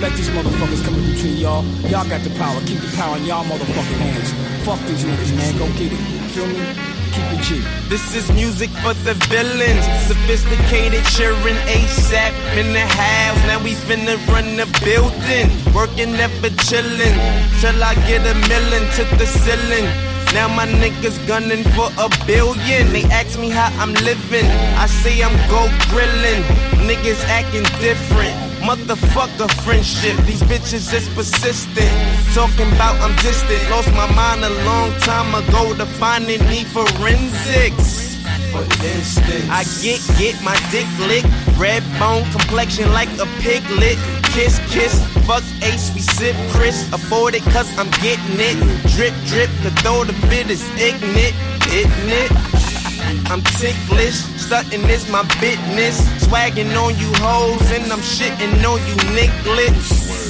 [0.00, 1.64] Let these motherfuckers come in between y'all.
[1.88, 4.28] Y'all got the power, keep the power in y'all motherfucking hands.
[4.66, 6.02] Fuck these niggas, man, go get it.
[6.34, 6.95] Feel me?
[7.16, 7.88] Keep it.
[7.88, 9.84] This is music for the villains.
[10.04, 13.40] Sophisticated cheering ASAP in the house.
[13.46, 15.48] Now we finna run the building.
[15.72, 17.16] Working never chillin'.
[17.60, 19.86] Till I get a million to the ceiling.
[20.34, 22.92] Now my niggas gunning for a billion.
[22.92, 24.44] They ask me how I'm living.
[24.76, 26.42] I say I'm go grillin'.
[26.84, 28.45] Niggas acting different.
[28.60, 30.16] Motherfucker friendship.
[30.26, 31.90] These bitches is persistent.
[32.34, 33.62] Talking about I'm distant.
[33.70, 38.16] Lost my mind a long time ago to finding me forensics.
[38.50, 41.28] For instance, I get get my dick licked,
[41.58, 43.98] red bone complexion like a piglet.
[44.34, 44.94] Kiss, kiss,
[45.26, 46.88] fuck ace, we sip Chris.
[46.92, 48.56] Afford it cause I'm getting it.
[48.94, 51.34] Drip, drip, the throw the bit is ignorant,
[51.72, 52.75] it?
[53.06, 55.96] I'm ticklish, stunting is my business.
[56.24, 60.26] Swagging on you hoes, and I'm shitting on you nigglets.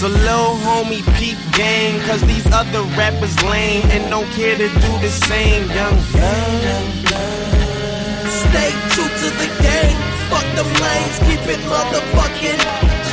[0.00, 4.92] So little homie peep gang, cause these other rappers lame and don't care to do
[5.04, 5.68] the same.
[5.70, 5.98] Young
[8.40, 9.98] Stay true to the game.
[10.32, 12.60] Fuck them lanes, keep it motherfucking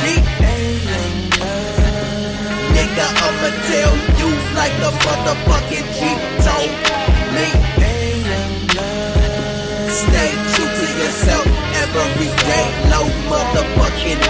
[2.74, 6.00] Nigga, I'ma tell you like a motherfucking G
[6.42, 6.72] told
[7.34, 7.89] me.
[11.00, 11.46] Yourself
[11.82, 14.20] every day, low motherfucking.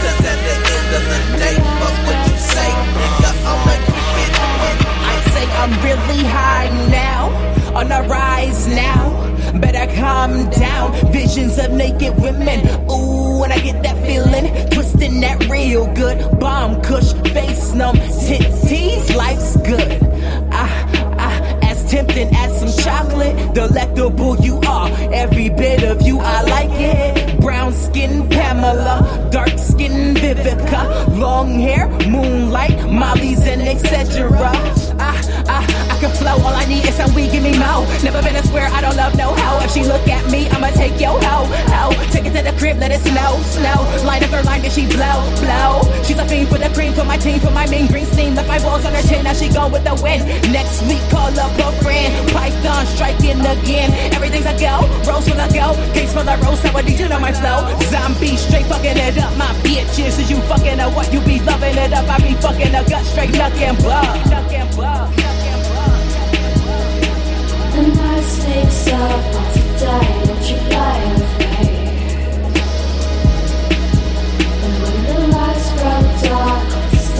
[0.00, 4.32] Cause at the end of the day, fuck what you say, nigga, I'ma keep it.
[5.10, 7.22] I say I'm really high now,
[7.74, 9.24] on the rise now.
[9.60, 11.12] Better calm down.
[11.12, 12.60] Visions of naked women.
[12.90, 16.40] Ooh, when I get that feeling, twisting that real good.
[16.40, 20.00] Bomb kush, face numb, titties, life's good.
[20.50, 21.03] Ah, ah,
[22.14, 24.88] tempting as some chocolate, delectable you are.
[25.12, 27.40] Every bit of you, I like it.
[27.40, 34.30] Brown skin Pamela, dark skin Vivica, long hair, moonlight, Molly's and etc.
[35.46, 37.84] Ah, ah, I can flow, all I need is some weed, give me mo.
[38.02, 39.60] Never been a square, I don't love no hoe.
[39.60, 41.92] If she look at me, I'ma take yo hoe, hoe.
[42.10, 43.84] Take it to the crib, let it snow, snow.
[44.08, 45.84] Light up her line, then she blow, blow.
[46.04, 48.34] She's a fiend for the cream, for my team, for my main green steam.
[48.34, 50.24] Left my balls on her chin, now she gone with the wind.
[50.48, 52.08] Next week, call up her friend.
[52.32, 53.92] Python striking again.
[54.16, 55.76] Everything's a go, rose for the go.
[55.92, 57.68] Case for the rose, how I need you know my flow.
[57.92, 60.16] Zombie straight fucking it up, my bitches.
[60.16, 62.08] Is you fucking up what you be loving it up?
[62.08, 65.33] I be fucking a gut straight, nuck and and buck.
[76.22, 77.18] Dark, it's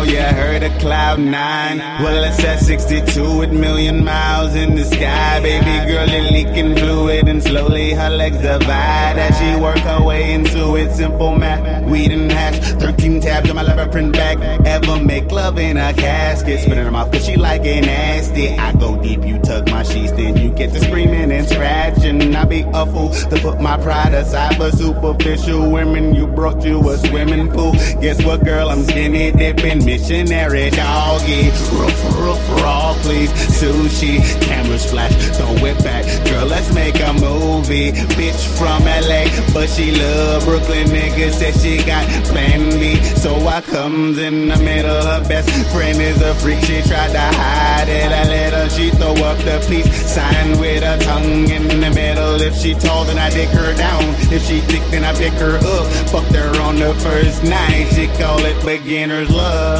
[0.00, 1.78] Oh, know you heard of Cloud Nine.
[2.02, 5.40] Well, it's at 62 with million miles in the sky.
[5.40, 10.32] Baby girl is leaking fluid and slowly her legs divide as she work her way
[10.32, 10.90] into it.
[10.92, 12.58] Simple math, weed and hash.
[12.80, 14.38] 13 tabs on my leather print bag.
[14.66, 16.60] Ever make love in a casket?
[16.60, 18.48] Spit in her mouth cause she like it nasty.
[18.48, 22.34] I go deep, you tug my sheets, then you get to screaming and scratching.
[22.34, 26.14] I be a fool to put my pride aside for superficial women.
[26.14, 27.72] You brought you a swimming pool.
[28.00, 28.70] Guess what, girl?
[28.70, 31.50] I'm skinny dipping, missionary doggy.
[31.74, 33.30] Roof, roof, raw, please.
[33.58, 36.04] Sushi, cameras flash, throw it back.
[36.26, 37.90] Girl, let's make a movie.
[38.14, 39.22] Bitch from LA,
[39.52, 40.86] but she love Brooklyn.
[40.86, 43.02] Nigga said she got plan B.
[43.16, 45.02] So I comes in the middle.
[45.10, 46.60] Her best friend is a freak.
[46.68, 48.12] She tried to hide it.
[48.20, 52.40] I let her, she throw up the peace sign with her tongue in the middle.
[52.40, 54.04] If she tall, then I dick her down.
[54.36, 55.86] If she thick, then I pick her up.
[56.12, 57.86] Fucked her on the first night.
[57.94, 59.79] She call it beginner's love.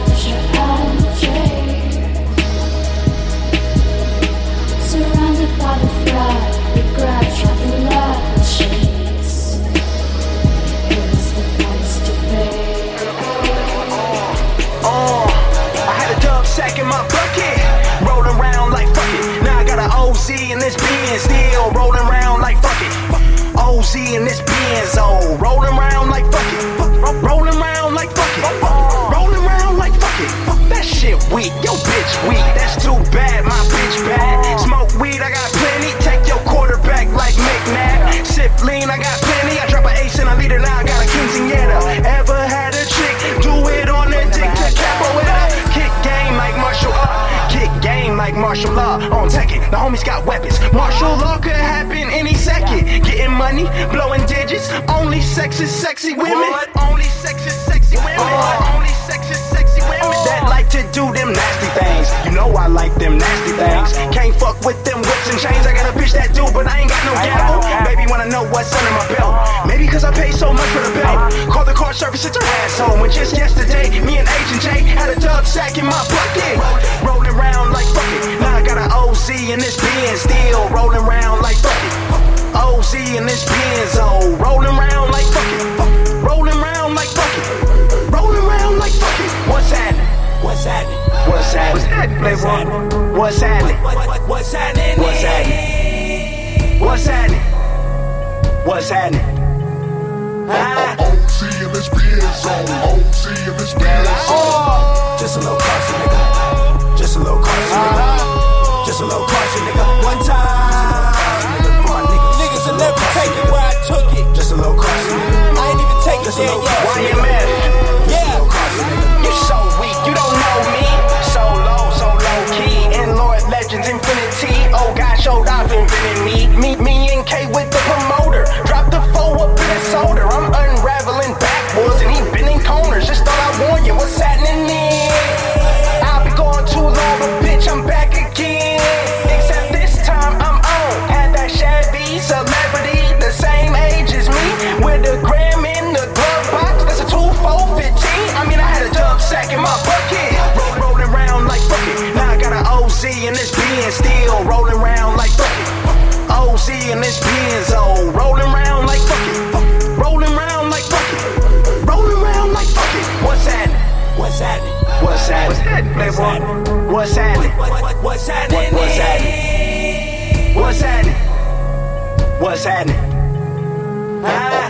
[168.11, 168.73] What's happening?
[168.73, 170.55] What's happening?
[170.55, 172.41] What's happening?
[172.41, 172.97] What's happening?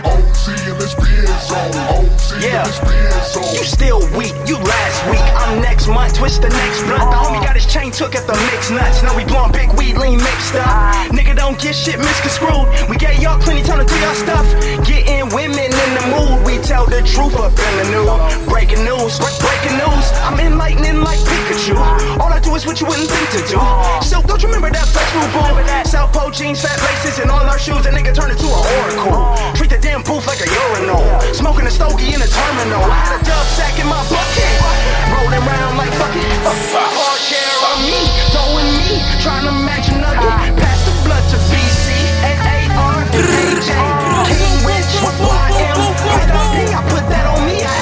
[0.06, 2.11] OC in this Benz zone.
[2.42, 2.62] Yeah.
[2.62, 3.54] in this Benz zone.
[3.54, 5.22] You still weak, you last week.
[5.38, 7.06] I'm next month, twist the next blunt.
[7.10, 9.02] The homie got his chain took at the mix nuts.
[9.02, 10.66] Now we blowing big weed lean mixed up.
[10.66, 11.08] Ah.
[11.14, 12.66] Nigga don't get shit misconstrued.
[12.90, 14.46] We gave y'all plenty time to do y'all stuff.
[14.82, 16.42] Getting women in the mood.
[16.42, 18.10] We tell the truth up in the news.
[18.50, 20.06] Breaking news, breaking news.
[20.26, 21.78] I'm enlightening like Pikachu.
[21.78, 22.22] Ah.
[22.26, 23.58] All I do is what you wouldn't think to do.
[23.62, 24.00] Ah.
[24.02, 25.30] So don't you remember that flex food
[25.86, 27.84] South pole jeans, fat laces, and all our shoes.
[27.84, 29.36] That nigga turned into an oracle.
[29.52, 31.04] Treat the damn booth like a urinal.
[31.36, 32.84] Smoking a stogie in the terminal.
[32.88, 34.56] I had a dub sack in my bucket.
[35.12, 36.24] Rolling around like fuck it.
[36.48, 38.00] Hard care on me,
[38.32, 40.16] throwing me, trying to match another.
[40.16, 40.56] nugget.
[40.56, 41.92] Pass the blood to BC,
[42.24, 43.70] A-A-R, AJ,
[44.28, 45.78] King Rich, YM,
[46.72, 47.81] I put that on me.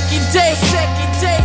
[0.00, 0.52] Second day.
[0.72, 1.42] Second day.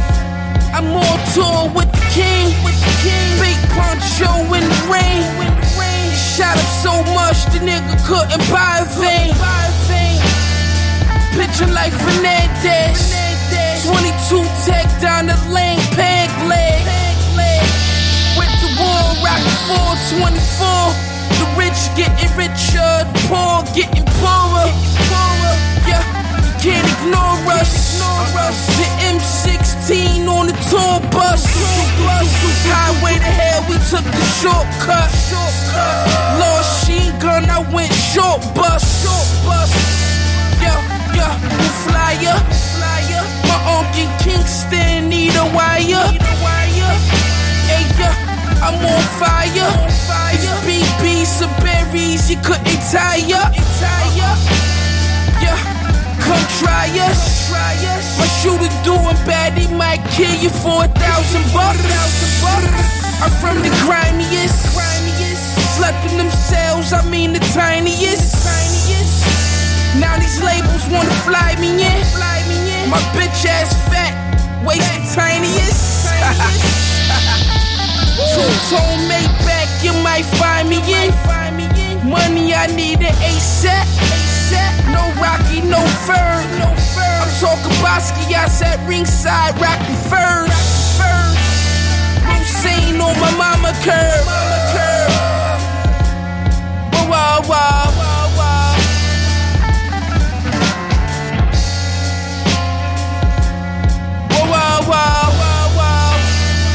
[0.72, 3.28] I'm on tour with the king, with the king.
[3.40, 5.24] Big poncho in the rain.
[6.16, 9.36] Shot up so much the nigga couldn't buy a vein.
[11.36, 13.12] Picture like Fernandez.
[13.84, 16.82] 22 tech down the lane, peg leg.
[18.40, 19.60] With the war rockin'
[20.12, 21.16] 424.
[21.40, 24.72] The rich getting richer, the poor getting poorer.
[25.12, 25.75] Yeah, you
[26.66, 28.02] can't ignore us.
[28.74, 31.46] The M16 on the tour bus.
[32.66, 35.14] Highway to hell, we took the shortcut.
[36.42, 39.06] Lost sheen gun, I went short bus.
[40.58, 40.82] Yeah,
[41.14, 42.38] yeah, the flyer.
[43.46, 46.10] My uncle Kingston need a wire.
[48.02, 48.14] Yeah,
[48.66, 49.70] I'm on fire.
[50.34, 53.54] It's BBs and berries, you couldn't tire.
[56.26, 57.54] Come try us.
[58.18, 61.78] My shooter doing bad, he might kill you for a thousand bucks.
[63.22, 64.74] I'm from the grimiest.
[65.78, 68.34] Slept in themselves, I mean the tiniest.
[70.02, 72.02] Now these labels wanna fly me in.
[72.90, 74.14] My bitch ass fat,
[74.66, 76.10] waist the tiniest.
[78.34, 81.14] Two tone Maybach you might find me in.
[82.10, 83.86] Money I need it ASAP.
[84.92, 85.02] No.
[85.18, 85.35] I'm
[88.88, 89.56] ringside,
[93.00, 94.26] on my mama curve.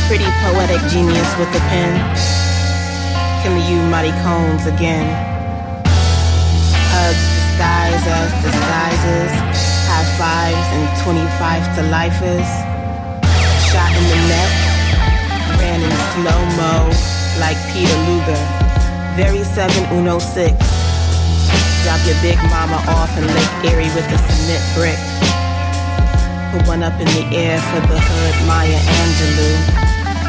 [0.08, 1.92] Pretty poetic genius with the pen.
[3.42, 5.06] Killing you, Mighty Combs, again.
[6.90, 9.69] Hugs disguise as disguises.
[10.20, 12.50] Fives and 25 to lifers.
[13.72, 14.52] Shot in the neck.
[15.56, 16.92] Ran in slow mo
[17.40, 18.36] like Peter Luger.
[19.16, 20.52] Very 706.
[21.80, 25.00] Drop your big mama off in Lake Erie with a cement brick.
[26.52, 29.56] Put one up in the air for the hood Maya Angelou.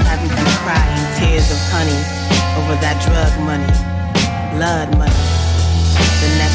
[0.08, 2.00] Having you crying tears of honey
[2.64, 3.68] over that drug money,
[4.56, 5.20] blood money,
[6.24, 6.51] the nectar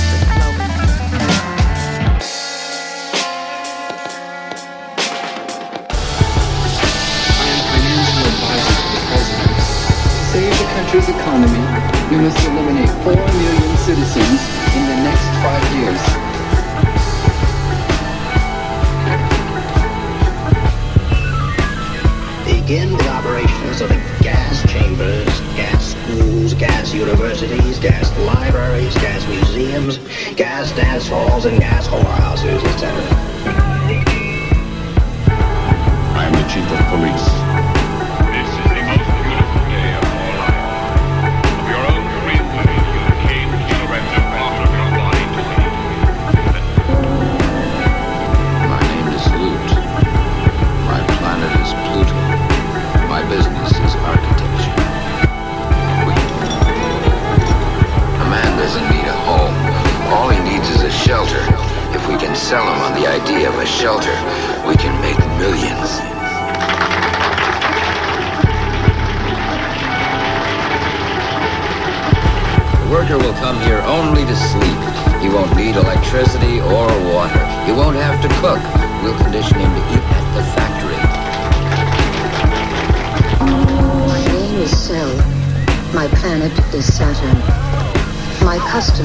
[10.76, 11.64] country's economy,
[12.10, 14.40] we must eliminate 4 million citizens
[14.76, 16.02] in the next five years.
[22.44, 29.96] Begin the operations of the gas chambers, gas schools, gas universities, gas libraries, gas museums,
[30.36, 32.92] gas dance halls, and gas whorehouses, etc.
[36.14, 37.45] I am the chief of police.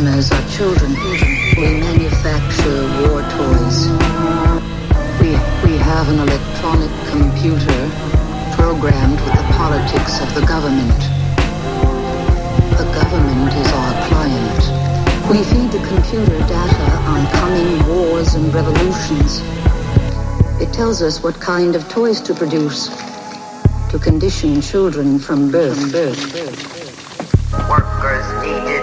[0.01, 0.91] Customers are children.
[1.57, 3.85] We manufacture war toys.
[5.21, 5.29] We,
[5.61, 7.81] we have an electronic computer
[8.57, 10.97] programmed with the politics of the government.
[12.77, 15.29] The government is our client.
[15.29, 19.39] We feed the computer data on coming wars and revolutions.
[20.59, 22.89] It tells us what kind of toys to produce
[23.91, 25.93] to condition children from birth.
[27.69, 28.80] Workers needed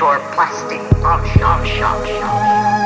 [0.00, 1.60] in the miniature plastic oh, bomb shop.
[1.60, 2.79] Oh, shop, oh, shop.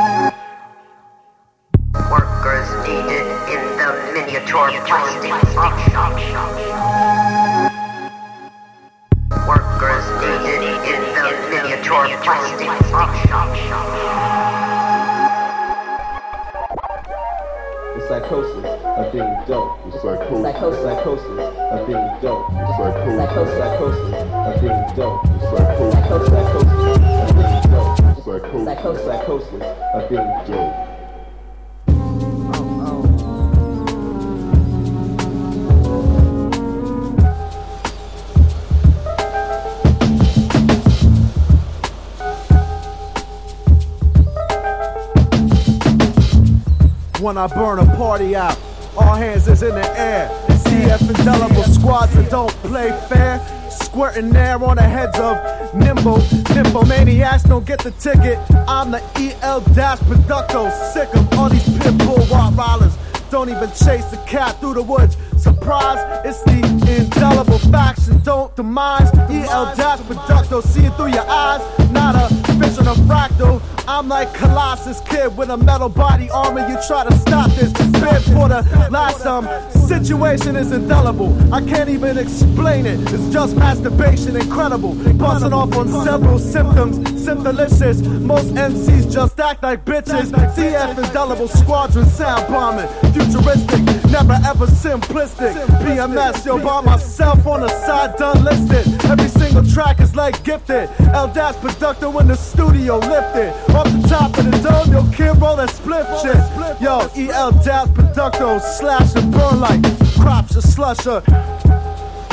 [47.25, 48.59] When I burn a party out.
[48.99, 50.29] All hands is in the air.
[50.49, 53.41] CF indelible squads that don't play fair.
[53.71, 55.35] Squirting air on the heads of
[55.75, 56.23] nimble,
[56.55, 58.39] nimble maniacs don't get the ticket.
[58.69, 62.95] I'm the EL Dash Producto, sick of all these pitbull Rottweilers.
[63.31, 65.17] Don't even chase the cat through the woods.
[65.39, 66.61] Surprise, it's the
[66.99, 68.21] indelible faction.
[68.21, 69.11] Don't demise.
[69.31, 71.63] EL Dash Producto, see it through your eyes.
[71.91, 73.61] Not a vision of fractal.
[73.87, 76.67] I'm like Colossus Kid with a metal body armor.
[76.69, 79.45] You try to stop this bid for the last um
[79.89, 81.33] situation is indelible.
[81.53, 83.01] I can't even explain it.
[83.13, 84.95] It's just masturbation, incredible.
[85.15, 88.03] Busting off on several symptoms, symptomlicious.
[88.21, 90.31] Most MCs just act like bitches.
[90.55, 93.81] CF indelible squadron sound bombing, futuristic,
[94.11, 95.55] never ever simplistic.
[95.85, 98.87] PMS, yo, by myself on the side, done listed.
[99.05, 100.89] Every single track is like gifted.
[101.13, 103.53] El Dash Producto in the studio lifted.
[103.75, 106.37] Off the top of the dome, yo, kid roll that split shit.
[106.81, 109.74] Yo, EL Dash Producto slash and burn like
[110.15, 111.23] crops of slusher.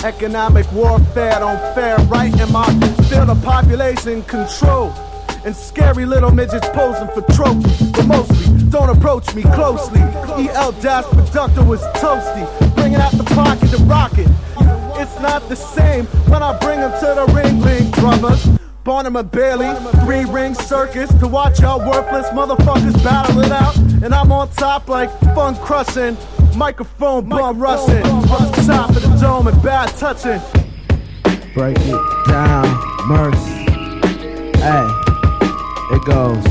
[0.04, 2.66] Economic warfare don't fare right in my
[3.10, 4.92] field of population control.
[5.46, 7.92] And scary little midgets posing for trophies.
[7.92, 10.02] But mostly, don't approach me closely.
[10.02, 12.46] EL Dash Productor was toasty.
[12.76, 14.28] Bringing out the pocket to rocket.
[15.00, 18.48] It's not the same when I bring them to the ring, ring drummers.
[18.84, 19.74] Barnum and Bailey,
[20.04, 23.78] three ring circus to watch y'all worthless motherfuckers battle it out.
[24.04, 26.18] And I'm on top like fun crushing,
[26.56, 28.02] microphone bum rushing.
[28.66, 30.42] Top of the dome and bad touching.
[31.54, 32.68] Break it down,
[33.08, 33.66] mercy.
[34.60, 34.88] Hey,
[35.92, 36.46] it goes.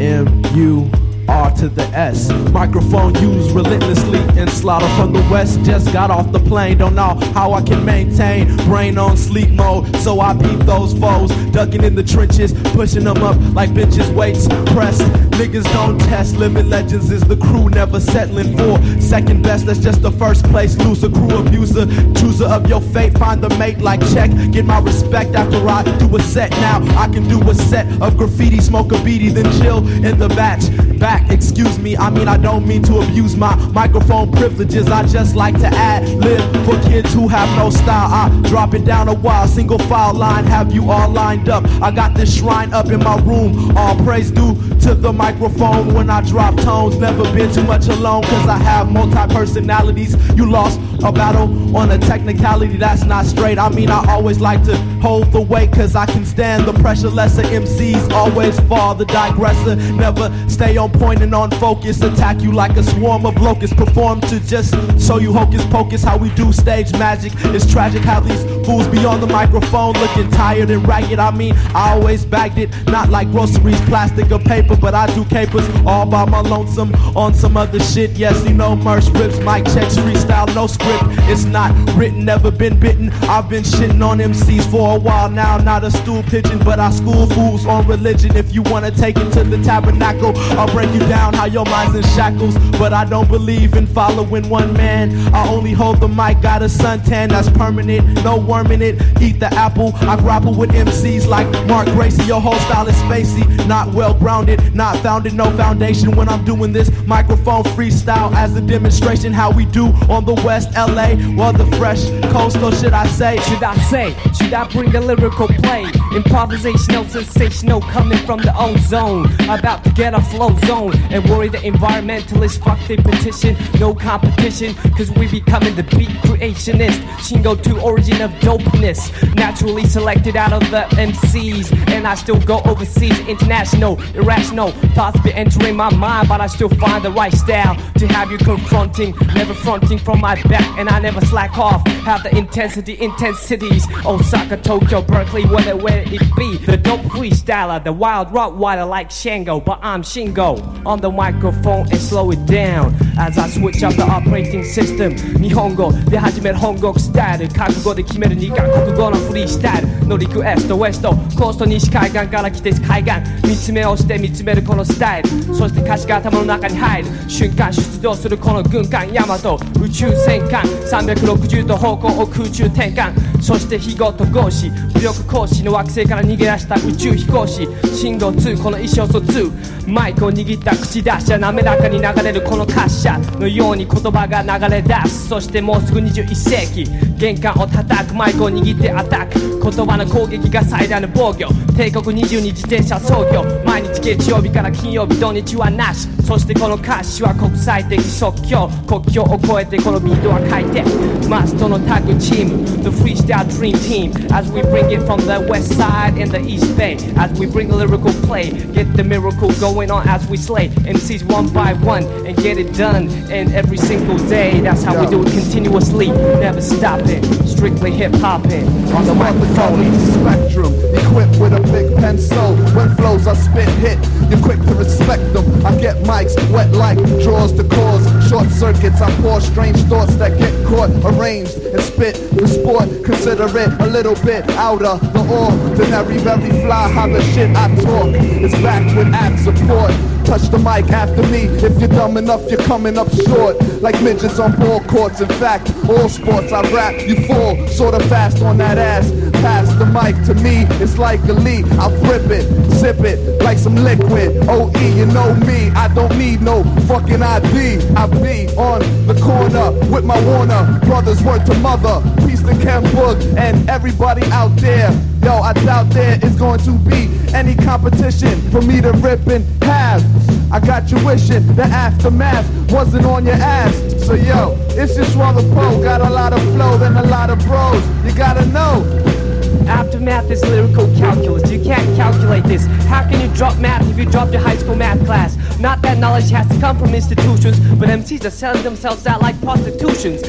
[0.00, 0.90] M U
[1.28, 2.30] R to the S.
[2.52, 5.62] Microphone used relentlessly in slaughter from the west.
[5.62, 9.94] Just got off the plane, don't know how I can maintain brain on sleep mode.
[9.96, 14.46] So I beat those foes, ducking in the trenches, pushing them up like bitches' weights
[14.72, 15.02] pressed.
[15.38, 19.66] Niggas don't test, living legends is the crew, never settling for second best.
[19.66, 20.76] That's just the first place.
[20.78, 23.16] Loser, crew abuser, chooser of your fate.
[23.18, 24.30] Find the mate like check.
[24.50, 26.50] Get my respect after I do a set.
[26.52, 30.28] Now I can do a set of graffiti, smoke a beady, then chill in the
[30.28, 30.64] batch.
[30.98, 34.88] Back, excuse me, I mean I don't mean to abuse my microphone privileges.
[34.88, 38.12] I just like to add live for kids who have no style.
[38.12, 41.64] I drop it down a while, single file line, have you all lined up.
[41.82, 43.76] I got this shrine up in my room.
[43.76, 46.98] All praise due to the microphone when I drop tones.
[46.98, 50.14] Never been too much alone, cause I have multi personalities.
[50.36, 53.58] You lost a battle on a technicality that's not straight.
[53.58, 57.08] I mean, I always like to hold the weight, cause I can stand the pressure.
[57.08, 59.76] Lesser MCs always fall, the digressor.
[59.76, 62.02] Never stay on point and on focus.
[62.02, 63.74] Attack you like a swarm of locusts.
[63.74, 67.32] Perform to just show you hocus pocus, how we do stage magic.
[67.46, 71.18] It's tragic how these fools be on the microphone looking tired and ragged.
[71.18, 75.24] I mean, I always bagged it, not like groceries, plastic or paper, but I do
[75.24, 78.10] capers all by my lonesome on some other shit.
[78.12, 81.04] Yes, you know, merch rips, mic checks, freestyle, no script.
[81.30, 83.10] It's not written, never been bitten.
[83.24, 86.90] I've been shitting on MCs for a while now, not a stool pigeon, but I
[86.90, 88.36] school fools on religion.
[88.36, 91.94] If you wanna take it to the tabernacle, I'll break you down how your mind's
[91.94, 92.56] in shackles.
[92.78, 95.34] But I don't believe in following one man.
[95.34, 99.00] I only hold the mic, got a suntan that's permanent, no worm in it.
[99.20, 99.92] Eat the apple.
[99.96, 102.24] I grapple with MCs like Mark Gracie.
[102.24, 106.16] Your whole style is spacey, not well grounded, not founded, no foundation.
[106.16, 110.72] When I'm doing this microphone freestyle as a demonstration, how we do on the West
[110.74, 113.38] LA, well the fresh coast, or should I say?
[113.48, 114.16] Should I say?
[114.38, 115.84] Should I bring the lyrical play?
[116.12, 119.26] Improvisational, sensational, coming from the own zone.
[119.48, 122.58] About to get a flow zone and worry the environmentalists.
[122.62, 126.98] Fuck the petition, no competition, cause we becoming the beat creationist.
[127.24, 129.00] Shing02 origin of dopeness.
[129.34, 134.72] Naturally selected out of the MCs, and I still go overseas, international, irrational.
[134.94, 138.38] Thoughts be entering my mind, but I still find the right style to have you
[138.38, 141.86] confronting, never fronting from my back, and I never slack off.
[142.08, 143.86] Have the intensity, intensities.
[144.04, 146.56] Osaka, Tokyo, Berkeley, whether where it be.
[146.58, 151.87] The dope freestyler, the wild rock Rottweiler like Shango, but I'm Shingo on the microphone
[151.91, 155.15] and slow it down as I switch up the operating system.
[155.41, 167.08] 日本語で始める本国スタイル、覚悟で決める二カ国語のフリースタイル のリクエスト、ウエスト、コースト西海岸から来て海岸、見つめをして見つめるこのスタイル、そして歌詞が頭の中に入る。
[167.28, 170.62] 瞬間出動するこの軍艦ヤマト、宇宙戦艦。
[170.62, 179.50] 360度方向を空中転換、そして日ごと合子、武力行使の惑星から逃げ出した宇宙飛行士、信号2この意思疎通、
[179.86, 185.28] マイクを握った口出しゃ滑らかに流れるこの滑車のように言葉が流れ出す。
[185.28, 186.84] そしてもうすぐ21世紀。
[187.18, 188.14] 玄関を叩く。
[188.14, 189.60] マイクを握ってアタック。
[189.60, 200.83] 言葉の攻撃が最大の防御帝国22自転車操業毎日月曜日から金曜日土日はなしそしてこの歌詞は国際的即興国境を越えてこのビートは書いて
[201.27, 206.77] マストのタッグチーム The Freestyle Dream Team as we bring it from the west side and the east
[206.77, 210.69] bay as we bring a lyrical play get the miracle going on as we slay
[210.85, 215.07] MCs one by one and get it done and every single day that's how we
[215.07, 221.60] do it continuously never stopping strictly hip hopping on the microphone spectrum equipped with a
[221.72, 222.56] big pencil.
[222.76, 223.98] When flows I spit hit
[224.30, 225.44] you're quick to respect them.
[225.64, 228.04] I get mics wet like draws to cause.
[228.28, 232.88] Short circuits I pour strange thoughts that get caught arranged and spit for sport.
[233.04, 236.18] Consider it a little bit out of the ordinary.
[236.18, 239.92] Very fly how the shit I talk is back with app support.
[240.26, 243.56] Touch the mic after me if you're dumb enough you're coming up short.
[243.80, 248.06] Like midgets on ball courts in fact all sports I rap you fall sort of
[248.10, 249.10] fast on that ass
[249.40, 251.66] pass the mic to me, it's like a lead.
[251.72, 254.48] I flip it, sip it like some liquid.
[254.48, 257.78] OE, you know me, I don't need no fucking ID.
[257.96, 262.02] I be on the corner with my Warner brothers, word to mother.
[262.26, 264.90] Peace to Ken Book and everybody out there.
[265.22, 269.44] Yo, I doubt there is going to be any competition for me to rip in
[269.62, 270.02] half.
[270.50, 273.74] I got you wishing the aftermath wasn't on your ass.
[274.06, 275.82] So yo, it's just rather pro.
[275.82, 277.84] Got a lot of flow and a lot of bros.
[278.04, 279.27] You gotta know.
[279.68, 281.50] Aftermath is lyrical calculus.
[281.50, 282.66] You can't calculate this.
[282.86, 285.36] How can you drop math if you dropped your high school math class?
[285.58, 289.40] Not that knowledge has to come from institutions, but MCs are selling themselves out like
[289.40, 290.22] prostitutions.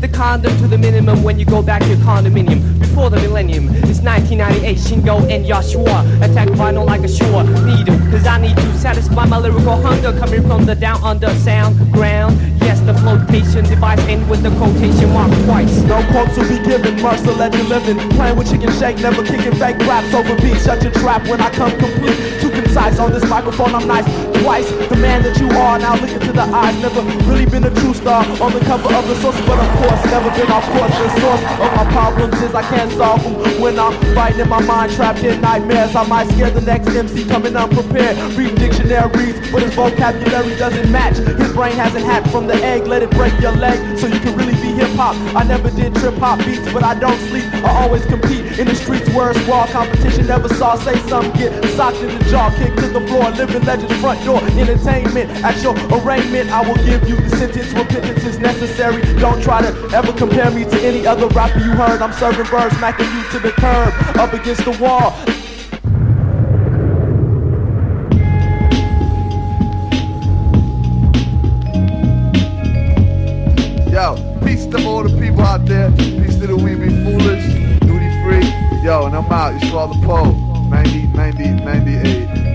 [0.00, 2.78] The condom to the minimum when you go back to your condominium.
[2.80, 4.78] Before the millennium, it's 1998.
[4.78, 7.98] Shingo and Yeshua attack vinyl like a sure needle.
[8.10, 12.40] Cause I need to satisfy my lyrical hunger coming from the down under sound ground.
[12.62, 15.82] Yes, the flotation device end with the quotation mark twice.
[15.82, 17.98] No quotes will be given, Mercer let you living.
[18.16, 20.64] Playing with chicken shake, never kicking fake raps over beats.
[20.64, 22.40] Shut your trap when I come complete.
[22.40, 24.04] Too on this microphone, I'm nice.
[24.42, 26.76] Twice the man that you are, now look into the eyes.
[26.80, 30.04] Never really been a true star on the cover of the source, but of course,
[30.06, 30.94] never been off course.
[30.94, 33.60] The source of my problems is I can't solve them.
[33.60, 37.26] When I'm fighting in my mind, trapped in nightmares, I might scare the next MC
[37.26, 38.16] coming unprepared.
[38.38, 41.16] Read dictionaries, but his vocabulary doesn't match.
[41.18, 44.36] His brain hasn't hatched from the egg, let it break your leg so you can
[44.36, 45.16] really be hip hop.
[45.34, 47.44] I never did trip hop beats, but I don't sleep.
[47.64, 50.26] I always compete in the streets where it's raw competition.
[50.26, 53.96] Never saw say something get socked in the jaw, kick to the floor, living legends
[54.00, 55.30] front door, entertainment.
[55.42, 57.72] At your arraignment, I will give you the sentence.
[57.72, 59.00] Repentance is necessary.
[59.18, 62.02] Don't try to ever compare me to any other rapper you heard.
[62.02, 65.16] I'm serving birds, smacking you to the curb, up against the wall.
[73.90, 75.90] Yo, peace to all the people out there.
[75.92, 77.44] Peace to the We Be Foolish,
[77.80, 78.46] Duty Free.
[78.82, 79.60] Yo, and I'm out.
[79.60, 80.34] You saw the pole.
[80.70, 82.49] 90, 90, 98.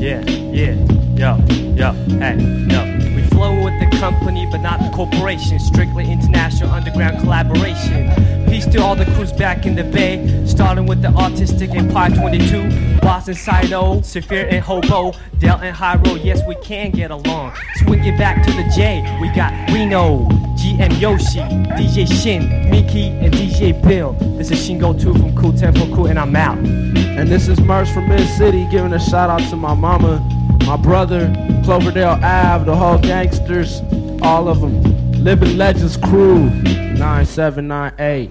[0.00, 0.74] Yeah, yeah,
[1.14, 1.36] yo,
[1.76, 2.38] yo, hey,
[2.72, 3.09] yo.
[3.40, 5.58] Flow with the company, but not the corporation.
[5.58, 8.10] Strictly international underground collaboration.
[8.46, 13.00] Peace to all the crews back in the bay, starting with the Autistic Empire 22,
[13.00, 16.22] Boston Sido, Saphir and Hobo, Del and Hyro.
[16.22, 17.56] Yes, we can get along.
[17.76, 19.00] Swing it back to the J.
[19.22, 21.40] We got Reno, GM Yoshi,
[21.78, 24.12] DJ Shin, Miki, and DJ Bill.
[24.36, 26.58] This is Shing02 from Cool Tempo Crew, and I'm out.
[26.58, 30.18] And this is Murs from Mid City giving a shout out to my mama,
[30.66, 31.32] my brother,
[31.64, 33.80] Cloverdale Ave, the whole gangsters,
[34.22, 34.82] all of them.
[35.24, 38.30] Living Legends Crew, 9798.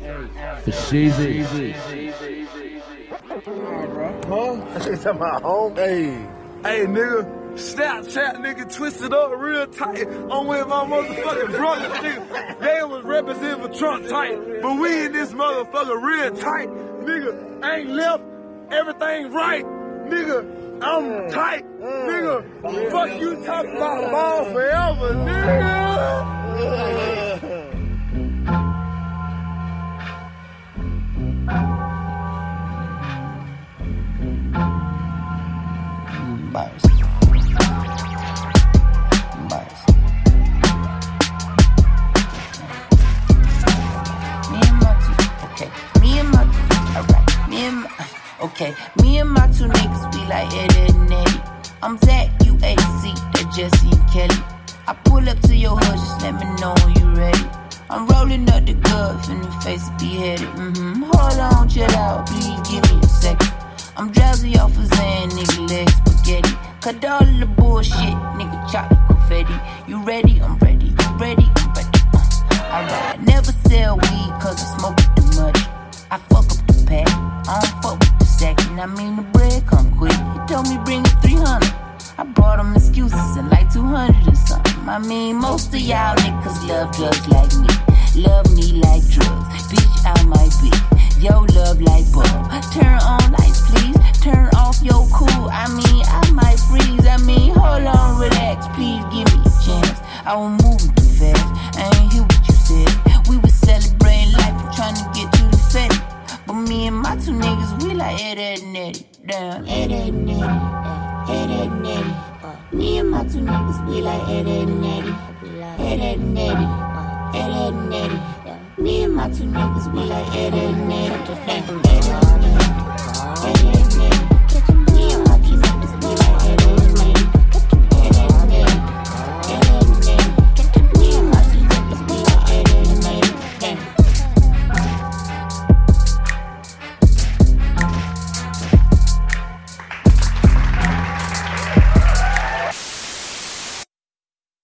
[0.63, 1.73] For Sheezy.
[4.27, 5.73] Huh?
[5.75, 6.27] Hey.
[6.63, 7.39] Hey, nigga.
[7.53, 10.07] Snapchat, nigga, twisted up real tight.
[10.07, 12.59] I'm with my motherfucking brother, nigga.
[12.59, 16.69] They was representing for Trump tight, but we in this motherfucker real tight.
[16.69, 18.23] Nigga, ain't left
[18.71, 19.65] everything right.
[19.65, 21.32] Nigga, I'm mm.
[21.32, 21.65] tight.
[21.80, 22.07] Mm.
[22.07, 26.39] Nigga, fuck you talking about ball forever, nigga.
[36.07, 36.89] Mm, Bars.